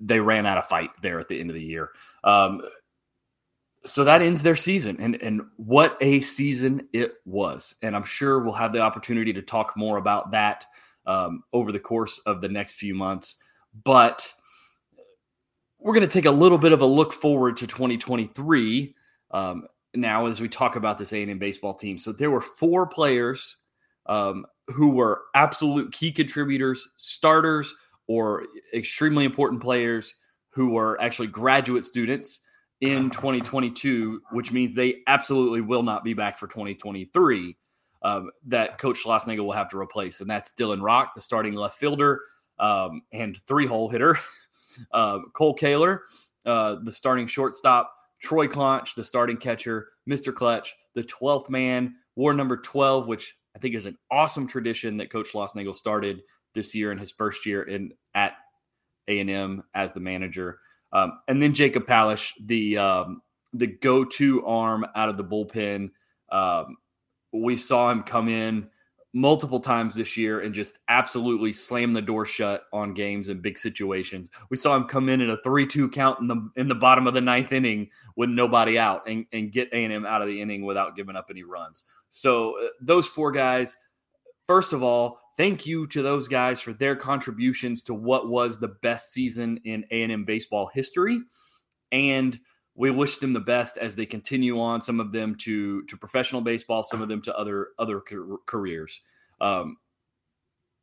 They 0.00 0.20
ran 0.20 0.46
out 0.46 0.58
of 0.58 0.66
fight 0.66 0.90
there 1.02 1.18
at 1.18 1.28
the 1.28 1.40
end 1.40 1.50
of 1.50 1.54
the 1.54 1.62
year. 1.62 1.90
Um, 2.22 2.62
so 3.84 4.04
that 4.04 4.22
ends 4.22 4.42
their 4.42 4.56
season, 4.56 4.96
and 5.00 5.20
and 5.22 5.42
what 5.56 5.96
a 6.00 6.20
season 6.20 6.88
it 6.92 7.14
was. 7.24 7.74
And 7.82 7.96
I'm 7.96 8.04
sure 8.04 8.40
we'll 8.40 8.52
have 8.52 8.72
the 8.72 8.80
opportunity 8.80 9.32
to 9.32 9.42
talk 9.42 9.76
more 9.76 9.96
about 9.98 10.30
that 10.32 10.66
um, 11.06 11.42
over 11.52 11.72
the 11.72 11.80
course 11.80 12.18
of 12.26 12.40
the 12.40 12.48
next 12.48 12.76
few 12.76 12.94
months. 12.94 13.38
But 13.84 14.32
we're 15.78 15.94
going 15.94 16.06
to 16.06 16.12
take 16.12 16.24
a 16.24 16.30
little 16.30 16.58
bit 16.58 16.72
of 16.72 16.80
a 16.80 16.86
look 16.86 17.12
forward 17.12 17.56
to 17.58 17.66
2023. 17.66 18.94
Um, 19.30 19.66
now 19.94 20.26
as 20.26 20.40
we 20.40 20.48
talk 20.48 20.76
about 20.76 20.98
this 20.98 21.12
A&M 21.12 21.38
baseball 21.38 21.74
team. 21.74 21.98
So 21.98 22.12
there 22.12 22.30
were 22.30 22.40
four 22.40 22.86
players 22.86 23.56
um, 24.06 24.44
who 24.68 24.88
were 24.90 25.22
absolute 25.34 25.92
key 25.92 26.12
contributors, 26.12 26.88
starters, 26.96 27.74
or 28.06 28.44
extremely 28.74 29.24
important 29.24 29.62
players 29.62 30.14
who 30.50 30.70
were 30.70 31.00
actually 31.00 31.28
graduate 31.28 31.84
students 31.84 32.40
in 32.80 33.10
2022, 33.10 34.22
which 34.32 34.52
means 34.52 34.74
they 34.74 34.96
absolutely 35.06 35.60
will 35.60 35.82
not 35.82 36.04
be 36.04 36.14
back 36.14 36.38
for 36.38 36.46
2023. 36.46 37.56
Um, 38.02 38.30
that 38.46 38.78
Coach 38.78 39.02
Schlossnagle 39.04 39.44
will 39.44 39.52
have 39.52 39.68
to 39.70 39.78
replace, 39.78 40.20
and 40.20 40.30
that's 40.30 40.52
Dylan 40.52 40.80
Rock, 40.82 41.14
the 41.16 41.20
starting 41.20 41.54
left 41.54 41.78
fielder 41.78 42.20
um, 42.60 43.02
and 43.12 43.36
three-hole 43.48 43.88
hitter, 43.88 44.18
uh, 44.92 45.18
Kole 45.32 45.58
Kaler, 45.58 46.02
uh, 46.46 46.76
the 46.84 46.92
starting 46.92 47.26
shortstop, 47.26 47.92
Troy 48.20 48.46
Claunch, 48.46 48.94
the 48.94 49.04
starting 49.04 49.36
catcher, 49.36 49.88
Mr. 50.08 50.34
Clutch, 50.34 50.74
the 50.94 51.02
12th 51.02 51.50
man, 51.50 51.94
war 52.16 52.34
number 52.34 52.56
12, 52.56 53.06
which 53.06 53.34
I 53.54 53.58
think 53.58 53.74
is 53.74 53.86
an 53.86 53.96
awesome 54.10 54.46
tradition 54.46 54.96
that 54.98 55.10
Coach 55.10 55.32
Schlossnagle 55.32 55.74
started 55.74 56.22
this 56.54 56.74
year 56.74 56.92
in 56.92 56.98
his 56.98 57.12
first 57.12 57.46
year 57.46 57.62
in 57.62 57.92
at 58.14 58.32
A&M 59.08 59.62
as 59.74 59.92
the 59.92 60.00
manager. 60.00 60.58
Um, 60.92 61.20
and 61.28 61.42
then 61.42 61.54
Jacob 61.54 61.86
Palisch, 61.86 62.32
the 62.46 62.78
um, 62.78 63.22
the 63.52 63.66
go-to 63.66 64.44
arm 64.46 64.86
out 64.94 65.08
of 65.08 65.16
the 65.16 65.24
bullpen. 65.24 65.90
Um, 66.30 66.76
we 67.32 67.56
saw 67.56 67.90
him 67.90 68.02
come 68.02 68.28
in 68.28 68.68
multiple 69.14 69.60
times 69.60 69.94
this 69.94 70.16
year 70.16 70.40
and 70.40 70.54
just 70.54 70.80
absolutely 70.88 71.52
slam 71.52 71.92
the 71.92 72.02
door 72.02 72.26
shut 72.26 72.64
on 72.72 72.92
games 72.92 73.28
and 73.28 73.42
big 73.42 73.58
situations. 73.58 74.30
We 74.50 74.56
saw 74.56 74.76
him 74.76 74.84
come 74.84 75.08
in 75.08 75.20
at 75.20 75.30
a 75.30 75.38
three-two 75.42 75.88
count 75.90 76.20
in 76.20 76.26
the 76.26 76.50
in 76.56 76.68
the 76.68 76.74
bottom 76.74 77.06
of 77.06 77.14
the 77.14 77.20
ninth 77.20 77.52
inning 77.52 77.88
with 78.16 78.28
nobody 78.28 78.78
out 78.78 79.08
and, 79.08 79.24
and 79.32 79.50
get 79.50 79.72
A&M 79.72 80.04
out 80.04 80.20
of 80.20 80.28
the 80.28 80.40
inning 80.40 80.64
without 80.64 80.94
giving 80.94 81.16
up 81.16 81.28
any 81.30 81.42
runs. 81.42 81.84
So 82.10 82.58
uh, 82.58 82.68
those 82.80 83.06
four 83.06 83.32
guys, 83.32 83.76
first 84.46 84.72
of 84.72 84.82
all, 84.82 85.20
thank 85.36 85.66
you 85.66 85.86
to 85.86 86.02
those 86.02 86.28
guys 86.28 86.60
for 86.60 86.72
their 86.74 86.96
contributions 86.96 87.80
to 87.82 87.94
what 87.94 88.28
was 88.28 88.58
the 88.58 88.76
best 88.82 89.12
season 89.12 89.58
in 89.64 89.84
A&M 89.90 90.24
baseball 90.24 90.70
history. 90.74 91.20
And 91.92 92.38
we 92.78 92.92
wish 92.92 93.18
them 93.18 93.32
the 93.32 93.40
best 93.40 93.76
as 93.76 93.96
they 93.96 94.06
continue 94.06 94.60
on. 94.60 94.80
Some 94.80 95.00
of 95.00 95.10
them 95.10 95.34
to 95.40 95.82
to 95.82 95.96
professional 95.96 96.40
baseball, 96.40 96.84
some 96.84 97.02
of 97.02 97.08
them 97.08 97.20
to 97.22 97.36
other 97.36 97.70
other 97.78 98.00
careers. 98.46 99.00
Um, 99.40 99.76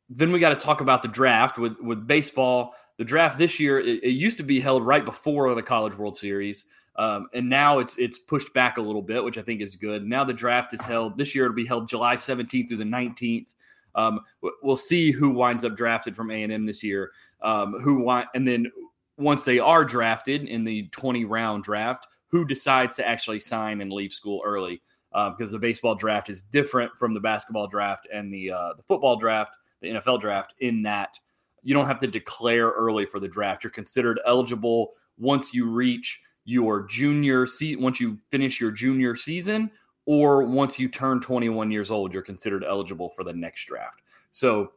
then 0.08 0.30
we 0.30 0.38
got 0.38 0.50
to 0.50 0.56
talk 0.56 0.82
about 0.82 1.02
the 1.02 1.08
draft 1.08 1.58
with 1.58 1.76
with 1.80 2.06
baseball. 2.06 2.74
The 2.98 3.04
draft 3.04 3.38
this 3.38 3.58
year 3.58 3.80
it, 3.80 4.04
it, 4.04 4.10
used 4.10 4.36
to 4.38 4.42
be 4.42 4.60
held 4.60 4.86
right 4.86 5.04
before 5.04 5.54
the 5.54 5.62
College 5.62 5.96
World 5.96 6.16
Series, 6.16 6.66
um, 6.96 7.28
and 7.32 7.48
now 7.48 7.78
it's 7.78 7.96
it's 7.96 8.18
pushed 8.18 8.52
back 8.52 8.76
a 8.76 8.82
little 8.82 9.02
bit, 9.02 9.24
which 9.24 9.38
I 9.38 9.42
think 9.42 9.62
is 9.62 9.74
good. 9.74 10.06
Now 10.06 10.22
the 10.22 10.34
draft 10.34 10.74
is 10.74 10.84
held 10.84 11.16
this 11.16 11.34
year. 11.34 11.46
It'll 11.46 11.54
be 11.54 11.66
held 11.66 11.88
July 11.88 12.16
17th 12.16 12.68
through 12.68 12.76
the 12.76 12.84
19th. 12.84 13.48
Um, 13.94 14.20
we'll 14.62 14.76
see 14.76 15.10
who 15.10 15.30
winds 15.30 15.64
up 15.64 15.74
drafted 15.74 16.14
from 16.14 16.30
A 16.30 16.42
and 16.42 16.52
M 16.52 16.66
this 16.66 16.82
year. 16.82 17.12
Um, 17.40 17.80
who 17.80 18.00
want, 18.00 18.28
and 18.34 18.46
then 18.46 18.70
once 19.18 19.44
they 19.44 19.58
are 19.58 19.84
drafted 19.84 20.44
in 20.44 20.64
the 20.64 20.88
20 20.88 21.24
round 21.24 21.64
draft, 21.64 22.06
who 22.28 22.44
decides 22.44 22.96
to 22.96 23.06
actually 23.06 23.40
sign 23.40 23.80
and 23.80 23.92
leave 23.92 24.12
school 24.12 24.42
early? 24.44 24.82
Uh, 25.12 25.30
because 25.30 25.50
the 25.50 25.58
baseball 25.58 25.94
draft 25.94 26.28
is 26.28 26.42
different 26.42 26.94
from 26.98 27.14
the 27.14 27.20
basketball 27.20 27.66
draft 27.66 28.06
and 28.12 28.32
the 28.32 28.50
uh, 28.50 28.74
the 28.76 28.82
football 28.82 29.16
draft, 29.16 29.56
the 29.80 29.88
NFL 29.88 30.20
draft, 30.20 30.52
in 30.60 30.82
that 30.82 31.18
you 31.62 31.74
don't 31.74 31.86
have 31.86 32.00
to 32.00 32.06
declare 32.06 32.68
early 32.70 33.06
for 33.06 33.18
the 33.18 33.28
draft. 33.28 33.64
You're 33.64 33.70
considered 33.70 34.20
eligible 34.26 34.92
once 35.18 35.54
you 35.54 35.70
reach 35.70 36.20
your 36.44 36.82
junior 36.82 37.46
seat, 37.46 37.80
once 37.80 37.98
you 37.98 38.18
finish 38.30 38.60
your 38.60 38.70
junior 38.70 39.16
season, 39.16 39.70
or 40.06 40.44
once 40.44 40.78
you 40.78 40.88
turn 40.88 41.20
21 41.20 41.70
years 41.70 41.90
old, 41.90 42.12
you're 42.12 42.22
considered 42.22 42.64
eligible 42.64 43.10
for 43.10 43.24
the 43.24 43.32
next 43.32 43.64
draft. 43.64 44.02
So, 44.30 44.72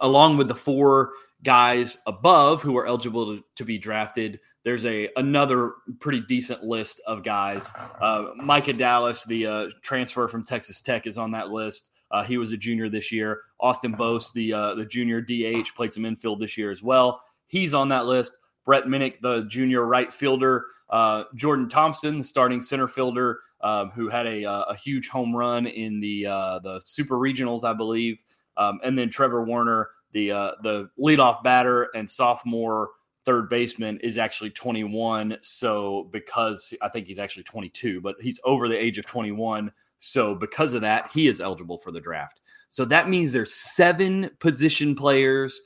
along 0.00 0.36
with 0.36 0.48
the 0.48 0.54
four 0.54 1.12
guys 1.42 1.98
above 2.06 2.62
who 2.62 2.76
are 2.76 2.86
eligible 2.86 3.36
to, 3.36 3.44
to 3.56 3.64
be 3.64 3.78
drafted, 3.78 4.40
there's 4.66 4.84
a 4.84 5.08
another 5.16 5.74
pretty 6.00 6.20
decent 6.20 6.64
list 6.64 7.00
of 7.06 7.22
guys. 7.22 7.70
Uh, 8.00 8.30
Micah 8.34 8.72
Dallas, 8.72 9.24
the 9.24 9.46
uh, 9.46 9.66
transfer 9.82 10.26
from 10.26 10.44
Texas 10.44 10.82
Tech, 10.82 11.06
is 11.06 11.16
on 11.16 11.30
that 11.30 11.50
list. 11.50 11.90
Uh, 12.10 12.24
he 12.24 12.36
was 12.36 12.50
a 12.50 12.56
junior 12.56 12.88
this 12.88 13.12
year. 13.12 13.42
Austin 13.60 13.92
Bost, 13.92 14.34
the 14.34 14.52
uh, 14.52 14.74
the 14.74 14.84
junior 14.84 15.20
DH, 15.20 15.74
played 15.76 15.94
some 15.94 16.04
infield 16.04 16.40
this 16.40 16.58
year 16.58 16.72
as 16.72 16.82
well. 16.82 17.20
He's 17.46 17.74
on 17.74 17.88
that 17.90 18.06
list. 18.06 18.36
Brett 18.64 18.86
Minnich, 18.86 19.20
the 19.20 19.42
junior 19.42 19.84
right 19.84 20.12
fielder. 20.12 20.66
Uh, 20.90 21.24
Jordan 21.36 21.68
Thompson, 21.68 22.18
the 22.18 22.24
starting 22.24 22.60
center 22.60 22.88
fielder, 22.88 23.38
um, 23.60 23.90
who 23.90 24.08
had 24.08 24.26
a, 24.26 24.44
uh, 24.44 24.62
a, 24.62 24.74
huge 24.74 25.08
home 25.08 25.34
run 25.34 25.66
in 25.66 26.00
the 26.00 26.24
the 26.24 26.80
Super 26.84 27.16
Regionals, 27.16 27.62
I 27.62 27.72
believe. 27.72 28.20
Um, 28.56 28.80
and 28.82 28.98
then 28.98 29.10
Trevor 29.10 29.44
Werner, 29.44 29.90
the 30.12 30.32
uh, 30.32 30.50
the 30.62 30.88
leadoff 30.98 31.42
batter 31.42 31.88
and 31.94 32.08
sophomore 32.08 32.90
third 33.26 33.50
baseman 33.50 33.98
is 33.98 34.18
actually 34.18 34.50
21. 34.50 35.36
So 35.42 36.08
because 36.12 36.72
I 36.80 36.88
think 36.88 37.08
he's 37.08 37.18
actually 37.18 37.42
22, 37.42 38.00
but 38.00 38.14
he's 38.20 38.40
over 38.44 38.68
the 38.68 38.82
age 38.82 38.98
of 38.98 39.04
21. 39.04 39.72
So 39.98 40.34
because 40.34 40.72
of 40.74 40.80
that, 40.82 41.10
he 41.12 41.26
is 41.26 41.40
eligible 41.40 41.76
for 41.76 41.90
the 41.90 42.00
draft. 42.00 42.40
So 42.68 42.84
that 42.86 43.08
means 43.08 43.32
there's 43.32 43.52
seven 43.52 44.30
position 44.38 44.94
players, 44.94 45.60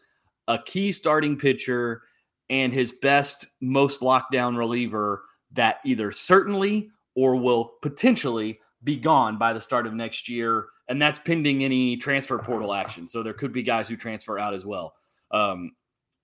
a 0.49 0.59
key 0.59 0.90
starting 0.90 1.37
pitcher, 1.37 2.02
and 2.49 2.73
his 2.73 2.92
best, 2.92 3.47
most 3.61 4.00
lockdown 4.00 4.56
reliever 4.56 5.23
that 5.52 5.80
either 5.85 6.11
certainly 6.12 6.90
or 7.14 7.37
will 7.37 7.73
potentially 7.82 8.59
be 8.82 8.97
gone 8.97 9.37
by 9.37 9.52
the 9.52 9.61
start 9.61 9.87
of 9.87 9.92
next 9.92 10.28
year 10.28 10.66
and 10.90 11.00
that's 11.00 11.20
pending 11.20 11.62
any 11.64 11.97
transfer 11.97 12.37
portal 12.38 12.75
action. 12.75 13.06
So 13.06 13.23
there 13.23 13.32
could 13.32 13.52
be 13.52 13.62
guys 13.62 13.88
who 13.88 13.97
transfer 13.97 14.38
out 14.38 14.52
as 14.52 14.66
well. 14.66 14.94
Um, 15.30 15.70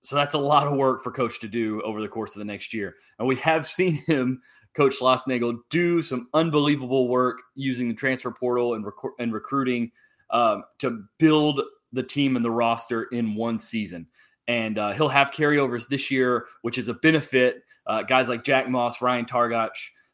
so 0.03 0.15
that's 0.15 0.35
a 0.35 0.39
lot 0.39 0.67
of 0.67 0.77
work 0.77 1.03
for 1.03 1.11
coach 1.11 1.39
to 1.39 1.47
do 1.47 1.81
over 1.83 2.01
the 2.01 2.07
course 2.07 2.35
of 2.35 2.39
the 2.39 2.45
next 2.45 2.73
year. 2.73 2.95
And 3.17 3.27
we 3.27 3.37
have 3.37 3.65
seen 3.65 3.93
him, 4.07 4.41
Coach 4.75 4.99
Schlossnagle, 4.99 5.59
do 5.69 6.01
some 6.01 6.27
unbelievable 6.33 7.07
work 7.07 7.41
using 7.55 7.87
the 7.87 7.95
transfer 7.95 8.29
portal 8.29 8.73
and, 8.73 8.85
rec- 8.85 9.13
and 9.19 9.33
recruiting 9.33 9.89
um, 10.31 10.63
to 10.79 11.05
build 11.17 11.61
the 11.93 12.03
team 12.03 12.35
and 12.35 12.43
the 12.43 12.51
roster 12.51 13.03
in 13.03 13.35
one 13.35 13.59
season. 13.59 14.05
And 14.49 14.77
uh, 14.77 14.91
he'll 14.91 15.07
have 15.07 15.31
carryovers 15.31 15.87
this 15.87 16.11
year, 16.11 16.45
which 16.61 16.77
is 16.77 16.89
a 16.89 16.93
benefit. 16.93 17.63
Uh, 17.85 18.03
guys 18.03 18.27
like 18.27 18.43
Jack 18.43 18.67
Moss, 18.67 19.01
Ryan 19.01 19.25
Targac, 19.25 19.69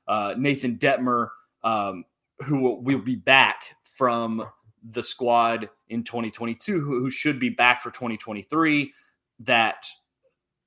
uh, 0.07 0.35
Nathan 0.37 0.77
Dettmer, 0.77 1.29
um, 1.63 2.05
who 2.43 2.59
will, 2.59 2.81
will 2.81 2.99
be 2.99 3.15
back 3.15 3.75
from 3.95 4.45
the 4.91 5.03
squad 5.03 5.69
in 5.89 6.03
2022 6.03 6.79
who, 6.79 6.99
who 6.99 7.09
should 7.09 7.39
be 7.39 7.49
back 7.49 7.81
for 7.81 7.89
2023 7.91 8.91
that 9.39 9.85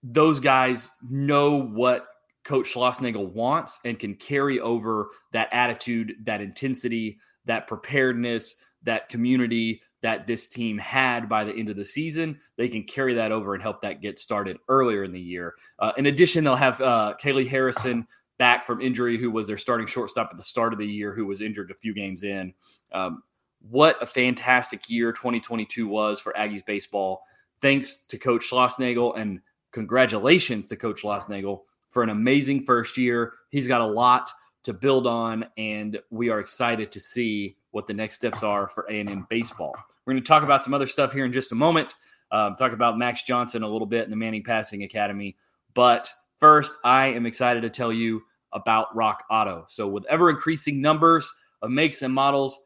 those 0.03 0.41
guys 0.41 0.91
know 1.11 1.61
what 1.61 2.07
coach 2.45 2.73
Schlossnagle 2.73 3.33
wants 3.33 3.81
and 3.85 3.99
can 3.99 4.15
carry 4.15 4.61
over 4.61 5.11
that 5.33 5.49
attitude, 5.53 6.15
that 6.25 6.41
intensity, 6.41 7.19
that 7.45 7.67
preparedness, 7.67 8.57
that 8.85 9.09
community 9.09 9.83
that 10.03 10.27
this 10.27 10.47
team 10.47 10.79
had 10.79 11.29
by 11.29 11.43
the 11.43 11.53
end 11.53 11.69
of 11.69 11.77
the 11.77 11.85
season. 11.85 12.39
They 12.57 12.69
can 12.69 12.85
carry 12.85 13.15
that 13.15 13.33
over 13.33 13.55
and 13.55 13.63
help 13.63 13.83
that 13.83 14.01
get 14.01 14.21
started 14.21 14.59
earlier 14.69 15.03
in 15.03 15.13
the 15.13 15.21
year. 15.21 15.55
Uh, 15.81 15.93
in 15.97 16.07
addition, 16.07 16.45
they'll 16.45 16.55
have 16.55 16.81
uh, 16.81 17.15
Kalae 17.21 17.49
Harrison 17.49 18.07
back 18.39 18.67
from 18.67 18.81
injury, 18.81 19.19
who 19.19 19.31
was 19.31 19.47
their 19.47 19.57
starting 19.57 19.87
shortstop 19.87 20.29
at 20.31 20.37
the 20.37 20.43
start 20.43 20.73
of 20.73 20.79
the 20.79 20.87
year, 20.87 21.15
who 21.15 21.27
was 21.27 21.41
injured 21.41 21.71
a 21.71 21.75
few 21.75 21.95
games 21.95 22.23
in. 22.23 22.53
Um, 22.93 23.23
what 23.69 24.01
a 24.03 24.07
fantastic 24.07 24.89
year 24.89 25.13
2022 25.13 25.89
was 25.89 26.21
for 26.21 26.33
Aggies 26.35 26.65
baseball. 26.65 27.23
Thanks 27.61 28.05
to 28.09 28.19
Coach 28.19 28.49
Schlossnagle 28.51 29.19
and 29.19 29.41
congratulations 29.73 30.67
to 30.67 30.77
Coach 30.77 31.03
Schlossnagle 31.03 31.63
for 31.91 32.03
an 32.03 32.11
amazing 32.11 32.63
first 32.63 32.97
year. 32.97 33.33
He's 33.51 33.67
got 33.67 33.81
a 33.81 33.87
lot 33.87 34.31
to 34.65 34.73
build 34.73 35.07
on, 35.07 35.47
and 35.57 35.99
we 36.11 36.29
are 36.29 36.41
excited 36.41 36.93
to 36.93 37.01
see 37.01 37.57
what 37.71 37.87
the 37.87 37.95
next 37.95 38.17
steps 38.17 38.43
are 38.43 38.69
for 38.69 38.87
A&M 38.91 39.27
baseball. 39.31 39.75
We're 40.05 40.15
going 40.15 40.23
to 40.23 40.29
talk 40.29 40.43
about 40.43 40.65
some 40.65 40.75
other 40.75 40.87
stuff 40.87 41.13
here 41.13 41.25
in 41.25 41.33
just 41.33 41.53
a 41.53 41.55
moment. 41.55 41.95
Um, 42.33 42.57
talk 42.57 42.73
about 42.73 42.99
Max 42.99 43.23
Johnson 43.23 43.63
a 43.63 43.69
little 43.69 43.87
bit 43.87 44.05
in 44.05 44.11
the 44.11 44.17
Manning 44.17 44.43
Passing 44.43 44.83
Academy, 44.83 45.37
but 45.75 46.13
First, 46.39 46.75
I 46.85 47.07
am 47.07 47.27
excited 47.27 47.63
to 47.63 47.71
tell 47.71 47.93
you 47.93 48.23
about 48.53 48.95
Rock 48.95 49.25
Auto. 49.31 49.65
So, 49.69 49.89
with 49.89 50.05
ever 50.07 50.31
increasing 50.31 50.81
numbers 50.81 51.33
of 51.63 51.71
makes 51.71 52.03
and 52.03 52.13
models, 52.13 52.61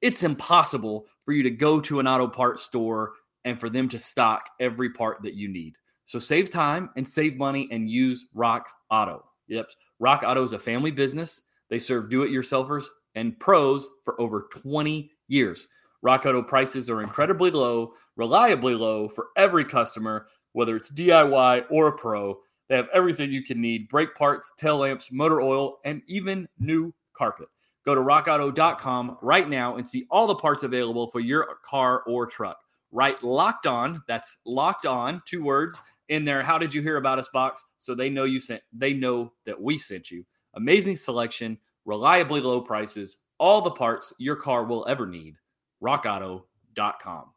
it's 0.00 0.24
impossible 0.24 1.06
for 1.24 1.32
you 1.32 1.42
to 1.42 1.50
go 1.50 1.80
to 1.80 1.98
an 2.00 2.06
auto 2.06 2.28
parts 2.28 2.62
store 2.62 3.12
and 3.44 3.58
for 3.58 3.68
them 3.68 3.88
to 3.88 3.98
stock 3.98 4.48
every 4.60 4.90
part 4.90 5.22
that 5.22 5.34
you 5.34 5.48
need. 5.48 5.74
So, 6.04 6.18
save 6.18 6.50
time 6.50 6.90
and 6.96 7.08
save 7.08 7.36
money 7.36 7.68
and 7.72 7.90
use 7.90 8.26
Rock 8.34 8.68
Auto. 8.90 9.24
Yep. 9.48 9.70
Rock 9.98 10.22
Auto 10.24 10.44
is 10.44 10.52
a 10.52 10.58
family 10.58 10.90
business. 10.90 11.42
They 11.68 11.78
serve 11.78 12.10
do 12.10 12.22
it 12.22 12.30
yourselfers 12.30 12.86
and 13.16 13.38
pros 13.40 13.88
for 14.04 14.20
over 14.20 14.48
20 14.52 15.10
years. 15.28 15.66
Rock 16.02 16.26
Auto 16.26 16.42
prices 16.42 16.88
are 16.88 17.02
incredibly 17.02 17.50
low, 17.50 17.94
reliably 18.16 18.74
low 18.74 19.08
for 19.08 19.28
every 19.36 19.64
customer, 19.64 20.28
whether 20.52 20.76
it's 20.76 20.90
DIY 20.90 21.64
or 21.70 21.88
a 21.88 21.92
pro. 21.92 22.38
They 22.68 22.76
have 22.76 22.88
everything 22.92 23.30
you 23.30 23.44
can 23.44 23.60
need 23.60 23.88
brake 23.88 24.14
parts, 24.14 24.52
tail 24.58 24.78
lamps, 24.78 25.10
motor 25.12 25.40
oil, 25.40 25.78
and 25.84 26.02
even 26.08 26.48
new 26.58 26.92
carpet. 27.16 27.48
Go 27.84 27.94
to 27.94 28.00
rockauto.com 28.00 29.18
right 29.22 29.48
now 29.48 29.76
and 29.76 29.86
see 29.86 30.06
all 30.10 30.26
the 30.26 30.34
parts 30.34 30.64
available 30.64 31.08
for 31.08 31.20
your 31.20 31.46
car 31.64 32.02
or 32.06 32.26
truck. 32.26 32.58
Write 32.90 33.22
locked 33.22 33.66
on, 33.66 34.02
that's 34.08 34.38
locked 34.44 34.86
on, 34.86 35.22
two 35.26 35.42
words 35.42 35.80
in 36.08 36.24
there. 36.24 36.42
How 36.42 36.58
did 36.58 36.74
you 36.74 36.82
hear 36.82 36.96
about 36.96 37.18
us 37.18 37.28
box? 37.32 37.64
So 37.78 37.94
they 37.94 38.10
know 38.10 38.24
you 38.24 38.40
sent, 38.40 38.62
they 38.72 38.92
know 38.92 39.32
that 39.44 39.60
we 39.60 39.78
sent 39.78 40.10
you. 40.10 40.24
Amazing 40.54 40.96
selection, 40.96 41.58
reliably 41.84 42.40
low 42.40 42.60
prices, 42.60 43.18
all 43.38 43.60
the 43.60 43.70
parts 43.70 44.12
your 44.18 44.36
car 44.36 44.64
will 44.64 44.86
ever 44.88 45.06
need. 45.06 45.36
rockauto.com. 45.82 47.32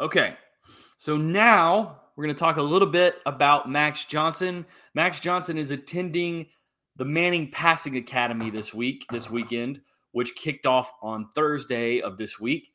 Okay. 0.00 0.34
So 0.96 1.16
now 1.16 2.00
we're 2.18 2.24
going 2.24 2.34
to 2.34 2.40
talk 2.40 2.56
a 2.56 2.62
little 2.62 2.88
bit 2.88 3.20
about 3.26 3.70
Max 3.70 4.04
Johnson. 4.04 4.66
Max 4.92 5.20
Johnson 5.20 5.56
is 5.56 5.70
attending 5.70 6.46
the 6.96 7.04
Manning 7.04 7.48
Passing 7.48 7.96
Academy 7.96 8.50
this 8.50 8.74
week, 8.74 9.06
this 9.12 9.30
weekend, 9.30 9.80
which 10.10 10.34
kicked 10.34 10.66
off 10.66 10.92
on 11.00 11.28
Thursday 11.36 12.00
of 12.00 12.18
this 12.18 12.40
week. 12.40 12.72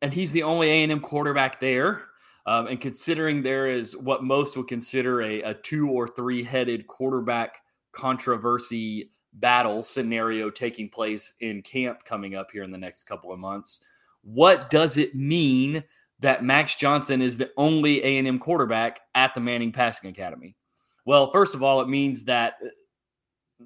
And 0.00 0.10
he's 0.10 0.32
the 0.32 0.42
only 0.42 0.70
A&M 0.70 1.00
quarterback 1.00 1.60
there. 1.60 2.06
Um, 2.46 2.66
and 2.66 2.80
considering 2.80 3.42
there 3.42 3.66
is 3.66 3.94
what 3.94 4.24
most 4.24 4.56
would 4.56 4.68
consider 4.68 5.20
a, 5.20 5.42
a 5.42 5.52
two 5.52 5.90
or 5.90 6.08
three 6.08 6.42
headed 6.42 6.86
quarterback 6.86 7.60
controversy 7.92 9.10
battle 9.34 9.82
scenario 9.82 10.48
taking 10.48 10.88
place 10.88 11.34
in 11.40 11.60
camp 11.60 12.06
coming 12.06 12.36
up 12.36 12.48
here 12.50 12.62
in 12.62 12.70
the 12.70 12.78
next 12.78 13.02
couple 13.02 13.34
of 13.34 13.38
months, 13.38 13.84
what 14.22 14.70
does 14.70 14.96
it 14.96 15.14
mean 15.14 15.84
that 16.20 16.42
Max 16.42 16.76
Johnson 16.76 17.20
is 17.20 17.36
the 17.38 17.50
only 17.56 18.02
A&M 18.02 18.38
quarterback 18.38 19.00
at 19.14 19.34
the 19.34 19.40
Manning 19.40 19.72
Passing 19.72 20.10
Academy? 20.10 20.56
Well, 21.04 21.30
first 21.30 21.54
of 21.54 21.62
all, 21.62 21.80
it 21.80 21.88
means 21.88 22.24
that 22.24 22.54
uh, 22.64 22.68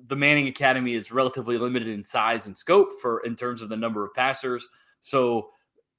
the 0.07 0.17
Manning 0.17 0.49
Academy 0.49 0.95
is 0.95 1.11
relatively 1.11 1.59
limited 1.59 1.89
in 1.89 2.05
size 2.05 2.47
and 2.47 2.57
scope 2.57 3.01
for 3.01 3.21
in 3.21 3.37
terms 3.37 3.63
of 3.63 3.69
the 3.69 3.77
number 3.77 4.05
of 4.05 4.15
passers. 4.15 4.67
So 5.01 5.51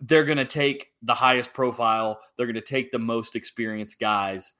they're 0.02 0.26
going 0.26 0.38
to 0.38 0.46
take 0.46 0.88
the 1.02 1.14
highest 1.14 1.54
profile. 1.54 2.20
They're 2.36 2.46
going 2.46 2.56
to 2.56 2.62
take 2.62 2.92
the 2.92 3.00
most 3.00 3.36
experienced 3.36 4.00
guys. 4.00 4.54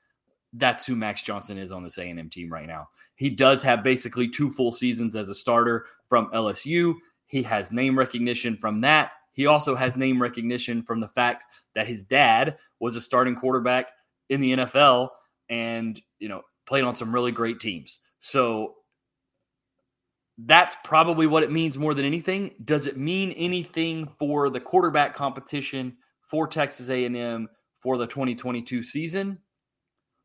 That's 0.54 0.86
who 0.86 0.96
Max 0.96 1.24
Johnson 1.24 1.58
is 1.58 1.72
on 1.72 1.84
this 1.84 1.98
A&M 1.98 2.30
team 2.30 2.52
right 2.52 2.68
now. 2.68 2.90
He 3.16 3.30
does 3.30 3.64
have 3.64 3.84
basically 3.84 4.28
two 4.28 4.50
full 4.50 4.72
seasons 4.72 5.16
as 5.16 5.30
a 5.30 5.36
starter 5.36 5.86
from 6.10 6.30
LSU. 6.32 6.96
He 7.28 7.42
has 7.44 7.72
name 7.72 7.98
recognition 7.98 8.58
from 8.58 8.82
that. 8.82 9.12
He 9.32 9.46
also 9.46 9.76
has 9.76 9.96
name 9.96 10.22
recognition 10.22 10.84
from 10.84 11.00
the 11.00 11.08
fact 11.08 11.46
that 11.76 11.88
his 11.88 12.04
dad 12.04 12.58
was 12.80 12.96
a 12.96 13.02
starting 13.02 13.36
quarterback 13.36 13.92
in 14.30 14.42
the 14.42 14.54
NFL 14.54 15.10
and, 15.50 16.02
you 16.20 16.30
know, 16.30 16.42
played 16.66 16.84
on 16.84 16.96
some 16.96 17.14
really 17.14 17.32
great 17.32 17.60
teams. 17.60 18.00
So 18.20 18.76
that's 20.46 20.76
probably 20.84 21.28
what 21.28 21.44
it 21.44 21.52
means 21.52 21.78
more 21.78 21.94
than 21.94 22.06
anything. 22.06 22.52
Does 22.64 22.88
it 22.88 22.98
mean 22.98 23.32
anything 23.34 24.08
for 24.20 24.50
the 24.50 24.60
quarterback 24.60 25.16
competition 25.16 25.98
for 26.28 26.48
Texas 26.48 26.90
A&M 26.90 27.48
for 27.80 27.98
the 27.98 28.08
2022 28.08 28.84
season? 28.84 29.38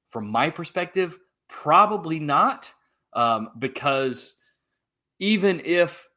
From 0.08 0.30
my 0.30 0.50
perspective, 0.50 1.18
probably 1.48 2.20
not, 2.20 2.72
um, 3.12 3.50
because 3.58 4.36
even 5.18 5.60
if 5.64 6.08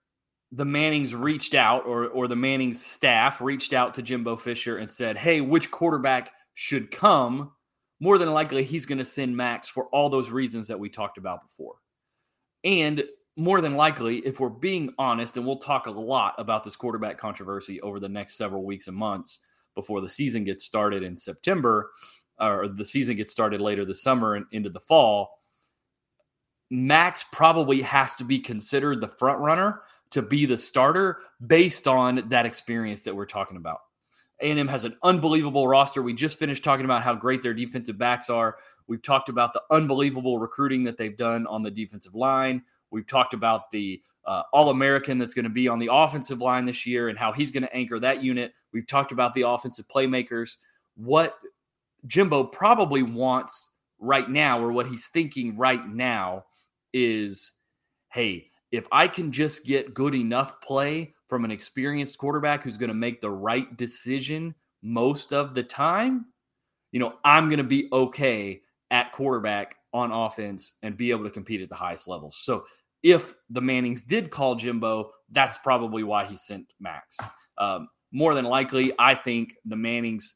the 0.52 0.66
Mannings 0.66 1.14
reached 1.14 1.54
out 1.54 1.86
or 1.86 2.08
or 2.08 2.28
the 2.28 2.36
Mannings 2.36 2.84
staff 2.84 3.42
reached 3.42 3.74
out 3.74 3.94
to 3.94 4.02
Jimbo 4.02 4.38
Fisher 4.38 4.78
and 4.78 4.90
said, 4.90 5.18
"Hey, 5.18 5.42
which 5.42 5.70
quarterback 5.72 6.32
should 6.56 6.92
come?" 6.92 7.52
More 8.00 8.18
than 8.18 8.32
likely, 8.32 8.64
he's 8.64 8.86
going 8.86 8.98
to 8.98 9.06
send 9.06 9.36
Max 9.36 9.68
for 9.68 9.88
all 9.88 10.10
those 10.10 10.32
reasons 10.32 10.68
that 10.70 10.80
we 10.80 10.90
talked 10.90 11.18
about 11.18 11.42
before. 11.42 11.76
And 12.64 13.04
more 13.36 13.62
than 13.62 13.76
likely, 13.76 14.20
if 14.20 14.40
we're 14.40 14.50
being 14.50 14.94
honest, 14.98 15.38
and 15.38 15.46
we'll 15.46 15.58
talk 15.58 15.88
a 15.88 15.92
lot 15.92 16.34
about 16.38 16.64
this 16.64 16.76
quarterback 16.76 17.18
controversy 17.18 17.80
over 17.82 18.00
the 18.00 18.10
next 18.10 18.36
several 18.36 18.66
weeks 18.66 18.88
and 18.88 18.98
months 18.98 19.40
before 19.76 20.02
the 20.02 20.10
season 20.10 20.44
gets 20.44 20.66
started 20.66 21.04
in 21.04 21.16
September, 21.16 21.92
or 22.40 22.68
the 22.68 22.86
season 22.86 23.16
gets 23.16 23.32
started 23.32 23.62
later 23.62 23.86
this 23.86 24.02
summer 24.02 24.36
and 24.36 24.46
into 24.52 24.70
the 24.70 24.80
fall. 24.80 25.32
Max 26.72 27.24
probably 27.32 27.82
has 27.82 28.16
to 28.16 28.24
be 28.24 28.40
considered 28.40 29.02
the 29.02 29.08
front 29.08 29.40
runner 29.40 29.82
to 30.12 30.22
be 30.22 30.46
the 30.46 30.58
starter 30.58 31.20
based 31.46 31.88
on 31.88 32.28
that 32.30 32.46
experience 32.46 33.04
that 33.04 33.16
we're 33.16 33.26
talking 33.26 33.58
about. 33.58 33.80
A&M 34.42 34.68
has 34.68 34.86
an 34.86 34.96
unbelievable 35.04 35.68
roster. 35.68 36.02
We 36.02 36.14
just 36.14 36.40
finished 36.40 36.64
talking 36.64 36.86
about 36.86 37.04
how 37.04 37.14
great 37.14 37.44
their 37.44 37.54
defensive 37.54 37.98
backs 37.98 38.30
are. 38.30 38.58
We've 38.88 39.02
talked 39.02 39.30
about 39.30 39.54
the 39.54 39.62
unbelievable 39.70 40.40
recruiting 40.40 40.84
that 40.86 40.98
they've 40.98 41.16
done 41.16 41.46
on 41.48 41.62
the 41.62 41.70
defensive 41.70 42.16
line. 42.16 42.64
We've 42.90 43.06
talked 43.06 43.34
about 43.34 43.70
the 43.72 44.02
uh, 44.26 44.44
All 44.54 44.70
American 44.70 45.18
that's 45.18 45.34
going 45.34 45.44
to 45.44 45.50
be 45.50 45.68
on 45.68 45.80
the 45.80 45.90
offensive 45.92 46.40
line 46.40 46.66
this 46.66 46.86
year 46.86 47.10
and 47.10 47.18
how 47.18 47.32
he's 47.32 47.52
going 47.52 47.64
to 47.64 47.76
anchor 47.76 48.00
that 48.00 48.24
unit. 48.24 48.54
We've 48.72 48.88
talked 48.88 49.12
about 49.12 49.34
the 49.34 49.44
offensive 49.44 49.88
playmakers. 49.88 50.58
What 50.96 51.38
Jimbo 52.08 52.46
probably 52.46 53.04
wants 53.04 53.76
right 54.00 54.30
now, 54.30 54.60
or 54.64 54.72
what 54.72 54.88
he's 54.88 55.08
thinking 55.08 55.58
right 55.58 55.86
now, 55.88 56.46
is 56.94 57.54
hey, 58.10 58.50
if 58.72 58.88
I 58.92 59.08
can 59.08 59.32
just 59.32 59.66
get 59.66 59.94
good 59.94 60.16
enough 60.16 60.62
play 60.62 61.14
from 61.28 61.46
an 61.46 61.52
experienced 61.52 62.18
quarterback 62.18 62.64
who's 62.64 62.78
going 62.78 62.90
to 62.90 62.94
make 62.96 63.22
the 63.22 63.30
right 63.30 63.76
decision 63.78 64.54
most 64.82 65.34
of 65.34 65.54
the 65.54 65.64
time, 65.64 66.26
you 66.92 67.00
know, 67.00 67.14
I'm 67.24 67.50
going 67.50 67.58
to 67.58 67.64
be 67.64 67.88
okay 67.92 68.62
at 68.92 69.12
quarterback 69.12 69.76
on 69.94 70.12
offense 70.12 70.78
and 70.84 70.98
be 70.98 71.12
able 71.12 71.24
to 71.24 71.30
compete 71.30 71.62
at 71.62 71.70
the 71.70 71.76
highest 71.76 72.08
levels. 72.08 72.40
So 72.44 72.66
if 73.04 73.36
the 73.50 73.62
Mannings 73.62 74.02
did 74.02 74.30
call 74.30 74.56
Jimbo, 74.56 75.12
that's 75.32 75.58
probably 75.58 76.04
why 76.04 76.26
he 76.26 76.36
sent 76.36 76.66
Max. 76.80 77.18
Um, 77.58 77.88
more 78.12 78.34
than 78.34 78.46
likely, 78.46 78.94
I 78.98 79.16
think 79.16 79.54
the 79.66 79.76
Mannings 79.76 80.36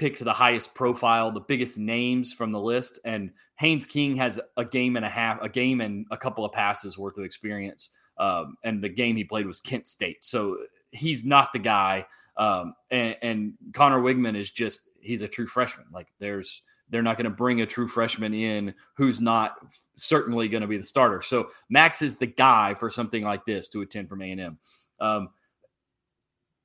picked 0.00 0.24
the 0.24 0.32
highest 0.32 0.74
profile, 0.74 1.30
the 1.30 1.40
biggest 1.40 1.76
names 1.76 2.32
from 2.32 2.52
the 2.52 2.58
list, 2.58 2.98
and 3.04 3.30
Haynes 3.56 3.84
King 3.84 4.16
has 4.16 4.40
a 4.56 4.64
game 4.64 4.96
and 4.96 5.04
a 5.04 5.10
half, 5.10 5.38
a 5.42 5.48
game 5.48 5.82
and 5.82 6.06
a 6.10 6.16
couple 6.16 6.42
of 6.42 6.52
passes 6.52 6.96
worth 6.96 7.18
of 7.18 7.24
experience. 7.24 7.90
Um, 8.18 8.56
and 8.64 8.82
the 8.82 8.88
game 8.88 9.14
he 9.16 9.24
played 9.24 9.46
was 9.46 9.60
Kent 9.60 9.86
State, 9.86 10.24
so 10.24 10.56
he's 10.90 11.24
not 11.24 11.52
the 11.52 11.58
guy. 11.58 12.06
Um, 12.38 12.74
and, 12.90 13.16
and 13.20 13.52
Conner 13.74 14.00
Weigman 14.00 14.36
is 14.36 14.50
just 14.50 14.80
he's 15.00 15.20
a 15.20 15.28
true 15.28 15.46
freshman. 15.46 15.86
Like 15.92 16.08
there's 16.18 16.62
they're 16.88 17.02
not 17.02 17.18
going 17.18 17.24
to 17.24 17.30
bring 17.30 17.60
a 17.60 17.66
true 17.66 17.86
freshman 17.86 18.32
in 18.32 18.74
who's 18.94 19.20
not 19.20 19.56
certainly 19.96 20.48
going 20.48 20.62
to 20.62 20.66
be 20.66 20.78
the 20.78 20.82
starter. 20.82 21.20
So 21.20 21.50
Max 21.68 22.00
is 22.00 22.16
the 22.16 22.26
guy 22.26 22.74
for 22.74 22.88
something 22.88 23.22
like 23.22 23.44
this 23.44 23.68
to 23.68 23.82
attend 23.82 24.08
from 24.08 24.22
A&M. 24.22 24.58
Um, 24.98 25.28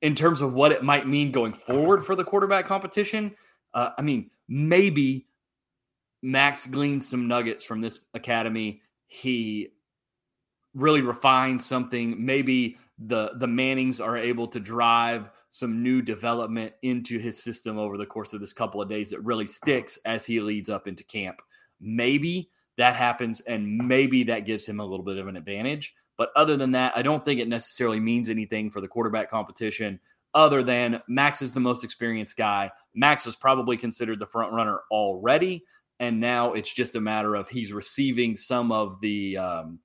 in 0.06 0.14
terms 0.14 0.40
of 0.40 0.52
what 0.52 0.70
it 0.70 0.84
might 0.84 1.08
mean 1.08 1.32
going 1.32 1.52
forward 1.52 2.06
for 2.06 2.14
the 2.14 2.22
quarterback 2.22 2.64
competition, 2.64 3.34
uh, 3.74 3.90
I 3.98 4.02
mean, 4.02 4.30
maybe 4.46 5.26
Max 6.22 6.64
gleans 6.64 7.08
some 7.08 7.26
nuggets 7.26 7.64
from 7.64 7.80
this 7.80 7.98
academy. 8.14 8.82
He 9.08 9.70
really 10.74 11.00
refines 11.00 11.66
something. 11.66 12.24
Maybe 12.24 12.78
the 12.98 13.32
the 13.38 13.48
Mannings 13.48 14.00
are 14.00 14.16
able 14.16 14.46
to 14.46 14.60
drive 14.60 15.28
some 15.50 15.82
new 15.82 16.02
development 16.02 16.72
into 16.82 17.18
his 17.18 17.42
system 17.42 17.76
over 17.76 17.96
the 17.96 18.06
course 18.06 18.32
of 18.32 18.38
this 18.38 18.52
couple 18.52 18.80
of 18.80 18.88
days 18.88 19.10
that 19.10 19.24
really 19.24 19.46
sticks 19.46 19.98
as 20.04 20.24
he 20.24 20.38
leads 20.38 20.70
up 20.70 20.86
into 20.86 21.02
camp. 21.02 21.42
Maybe 21.80 22.50
that 22.78 22.94
happens 22.94 23.40
and 23.40 23.76
maybe 23.76 24.22
that 24.22 24.46
gives 24.46 24.66
him 24.66 24.78
a 24.78 24.86
little 24.86 25.04
bit 25.04 25.18
of 25.18 25.26
an 25.26 25.36
advantage. 25.36 25.94
But 26.16 26.30
other 26.34 26.56
than 26.56 26.72
that, 26.72 26.92
I 26.96 27.02
don't 27.02 27.24
think 27.24 27.40
it 27.40 27.48
necessarily 27.48 28.00
means 28.00 28.28
anything 28.28 28.70
for 28.70 28.80
the 28.80 28.88
quarterback 28.88 29.30
competition 29.30 30.00
other 30.34 30.62
than 30.62 31.02
Max 31.08 31.40
is 31.40 31.52
the 31.52 31.60
most 31.60 31.82
experienced 31.82 32.36
guy. 32.36 32.70
Max 32.94 33.24
was 33.24 33.36
probably 33.36 33.76
considered 33.76 34.18
the 34.18 34.26
front 34.26 34.52
runner 34.52 34.80
already. 34.90 35.64
And 35.98 36.20
now 36.20 36.52
it's 36.52 36.72
just 36.72 36.96
a 36.96 37.00
matter 37.00 37.34
of 37.34 37.48
he's 37.48 37.72
receiving 37.72 38.36
some 38.36 38.70
of 38.70 39.00
the 39.00 39.38
um, 39.38 39.78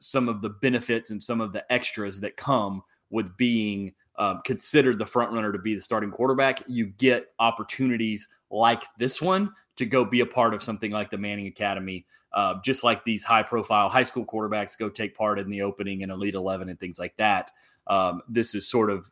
some 0.00 0.30
of 0.30 0.40
the 0.40 0.48
benefits 0.48 1.10
and 1.10 1.22
some 1.22 1.42
of 1.42 1.52
the 1.52 1.70
extras 1.70 2.20
that 2.20 2.38
come 2.38 2.82
with 3.10 3.36
being 3.36 3.92
um, 4.18 4.40
considered 4.44 4.98
the 4.98 5.04
front 5.04 5.32
runner 5.32 5.52
to 5.52 5.58
be 5.58 5.74
the 5.74 5.80
starting 5.80 6.10
quarterback. 6.10 6.62
You 6.66 6.86
get 6.86 7.26
opportunities 7.38 8.28
like 8.50 8.84
this 8.98 9.20
one 9.20 9.52
to 9.76 9.86
go 9.86 10.04
be 10.04 10.20
a 10.20 10.26
part 10.26 10.54
of 10.54 10.62
something 10.62 10.90
like 10.90 11.10
the 11.10 11.18
Manning 11.18 11.46
Academy, 11.46 12.06
uh, 12.32 12.54
just 12.64 12.84
like 12.84 13.04
these 13.04 13.24
high 13.24 13.42
profile 13.42 13.88
high 13.88 14.02
school 14.02 14.24
quarterbacks 14.24 14.78
go 14.78 14.88
take 14.88 15.16
part 15.16 15.38
in 15.38 15.50
the 15.50 15.62
opening 15.62 16.02
and 16.02 16.10
Elite 16.10 16.34
11 16.34 16.68
and 16.68 16.80
things 16.80 16.98
like 16.98 17.16
that. 17.16 17.50
Um, 17.86 18.22
this 18.28 18.54
is 18.54 18.68
sort 18.68 18.90
of, 18.90 19.10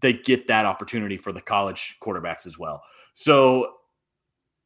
they 0.00 0.12
get 0.12 0.46
that 0.46 0.66
opportunity 0.66 1.16
for 1.16 1.32
the 1.32 1.40
college 1.40 1.96
quarterbacks 2.00 2.46
as 2.46 2.58
well. 2.58 2.82
So 3.12 3.74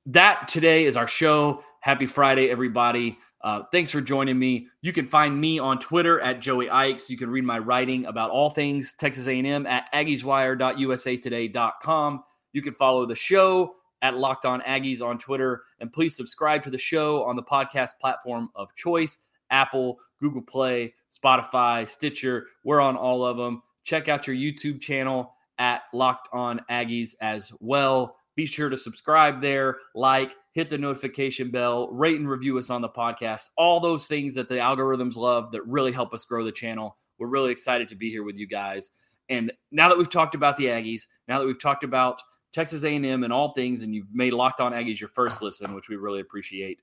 that 0.07 0.48
today 0.48 0.85
is 0.85 0.96
our 0.96 1.07
show. 1.07 1.62
Happy 1.81 2.07
Friday, 2.07 2.50
everybody. 2.50 3.18
Uh, 3.40 3.62
thanks 3.70 3.90
for 3.90 4.00
joining 4.00 4.38
me. 4.38 4.66
You 4.81 4.92
can 4.92 5.07
find 5.07 5.40
me 5.40 5.61
on 5.61 5.78
Twitter 5.78 6.20
at 6.20 6.40
Joey 6.40 6.68
Ikes. 6.68 7.09
You 7.09 7.16
can 7.16 7.31
read 7.31 7.44
my 7.44 7.59
writing 7.59 8.07
about 8.07 8.31
all 8.31 8.50
things 8.50 8.94
Texas 8.94 9.28
A&M 9.28 9.64
at 9.66 9.92
aggieswire.usatoday.com. 9.92 12.24
You 12.52 12.62
can 12.62 12.72
follow 12.72 13.06
the 13.06 13.14
show 13.14 13.74
at 14.02 14.16
Locked 14.16 14.44
On 14.44 14.61
Aggies 14.61 15.02
on 15.02 15.18
Twitter, 15.18 15.62
and 15.80 15.92
please 15.92 16.16
subscribe 16.16 16.62
to 16.64 16.70
the 16.70 16.78
show 16.78 17.24
on 17.24 17.37
the 17.37 17.42
podcast 17.42 17.98
platform 18.00 18.48
of 18.54 18.74
choice: 18.74 19.18
Apple, 19.50 19.98
Google 20.20 20.42
Play, 20.42 20.94
Spotify, 21.12 21.87
Stitcher. 21.87 22.46
We're 22.64 22.80
on 22.80 22.96
all 22.96 23.24
of 23.24 23.37
them. 23.37 23.62
Check 23.84 24.08
out 24.08 24.26
your 24.26 24.37
YouTube 24.37 24.80
channel 24.80 25.34
at 25.58 25.82
Locked 25.92 26.28
On 26.32 26.61
Aggies 26.70 27.14
as 27.20 27.52
well. 27.61 28.16
Be 28.37 28.46
sure 28.46 28.68
to 28.68 28.76
subscribe 28.76 29.40
there, 29.42 29.78
like, 29.96 30.37
hit 30.52 30.70
the 30.70 30.78
notification 30.78 31.50
bell, 31.50 31.90
rate 31.90 32.20
and 32.20 32.28
review 32.28 32.56
us 32.58 32.70
on 32.70 32.80
the 32.80 32.88
podcast. 32.88 33.50
All 33.56 33.80
those 33.80 34.06
things 34.06 34.34
that 34.37 34.48
the 34.48 34.56
algorithms 34.56 35.16
love 35.16 35.50
that 35.50 35.66
really 35.66 35.90
help 35.90 36.14
us 36.14 36.24
grow 36.24 36.44
the 36.44 36.52
channel. 36.52 36.96
We're 37.18 37.26
really 37.26 37.50
excited 37.50 37.88
to 37.88 37.96
be 37.96 38.11
here 38.11 38.22
with 38.22 38.37
you 38.37 38.46
guys. 38.46 38.90
And 39.28 39.52
now 39.72 39.88
that 39.88 39.98
we've 39.98 40.08
talked 40.08 40.37
about 40.37 40.56
the 40.56 40.66
Aggies, 40.66 41.02
now 41.26 41.40
that 41.40 41.46
we've 41.46 41.61
talked 41.61 41.82
about 41.82 42.22
Texas 42.52 42.84
A&M 42.84 43.24
and 43.24 43.32
all 43.32 43.52
things, 43.52 43.82
and 43.82 43.94
you've 43.94 44.12
made 44.12 44.32
Locked 44.32 44.61
On 44.61 44.72
Aggies 44.72 45.00
your 45.00 45.08
first 45.11 45.42
listen, 45.42 45.74
which 45.74 45.88
we 45.88 45.96
really 45.96 46.20
appreciate. 46.20 46.80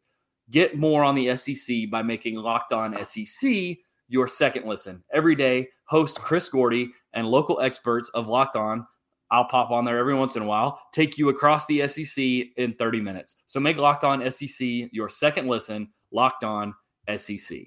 Get 0.52 0.78
more 0.78 1.04
on 1.04 1.16
the 1.16 1.36
SEC 1.36 1.90
by 1.90 2.04
making 2.04 2.36
Locked 2.36 2.74
On 2.74 2.96
SEC 3.06 3.78
your 4.08 4.28
second 4.28 4.66
listen. 4.66 5.04
Every 5.12 5.36
day, 5.36 5.68
host 5.86 6.20
Chris 6.20 6.48
Gordy 6.48 6.92
and 7.14 7.28
local 7.28 7.60
experts 7.62 8.10
of 8.10 8.28
Locked 8.28 8.56
On 8.56 8.86
I'll 9.32 9.46
pop 9.46 9.72
on 9.72 9.86
there 9.86 9.98
every 9.98 10.16
once 10.16 10.36
in 10.36 10.44
a 10.44 10.46
while, 10.46 10.80
take 10.94 11.18
you 11.18 11.30
across 11.30 11.66
the 11.66 11.88
SEC 11.88 12.24
in 12.58 12.74
30 12.78 13.02
minutes. 13.02 13.38
So 13.46 13.60
make 13.60 13.78
Locked 13.78 14.04
On 14.04 14.30
SEC 14.32 14.90
your 14.92 15.10
second 15.10 15.48
listen, 15.48 15.90
Locked 16.12 16.44
On 16.44 16.74
SEC. 17.18 17.58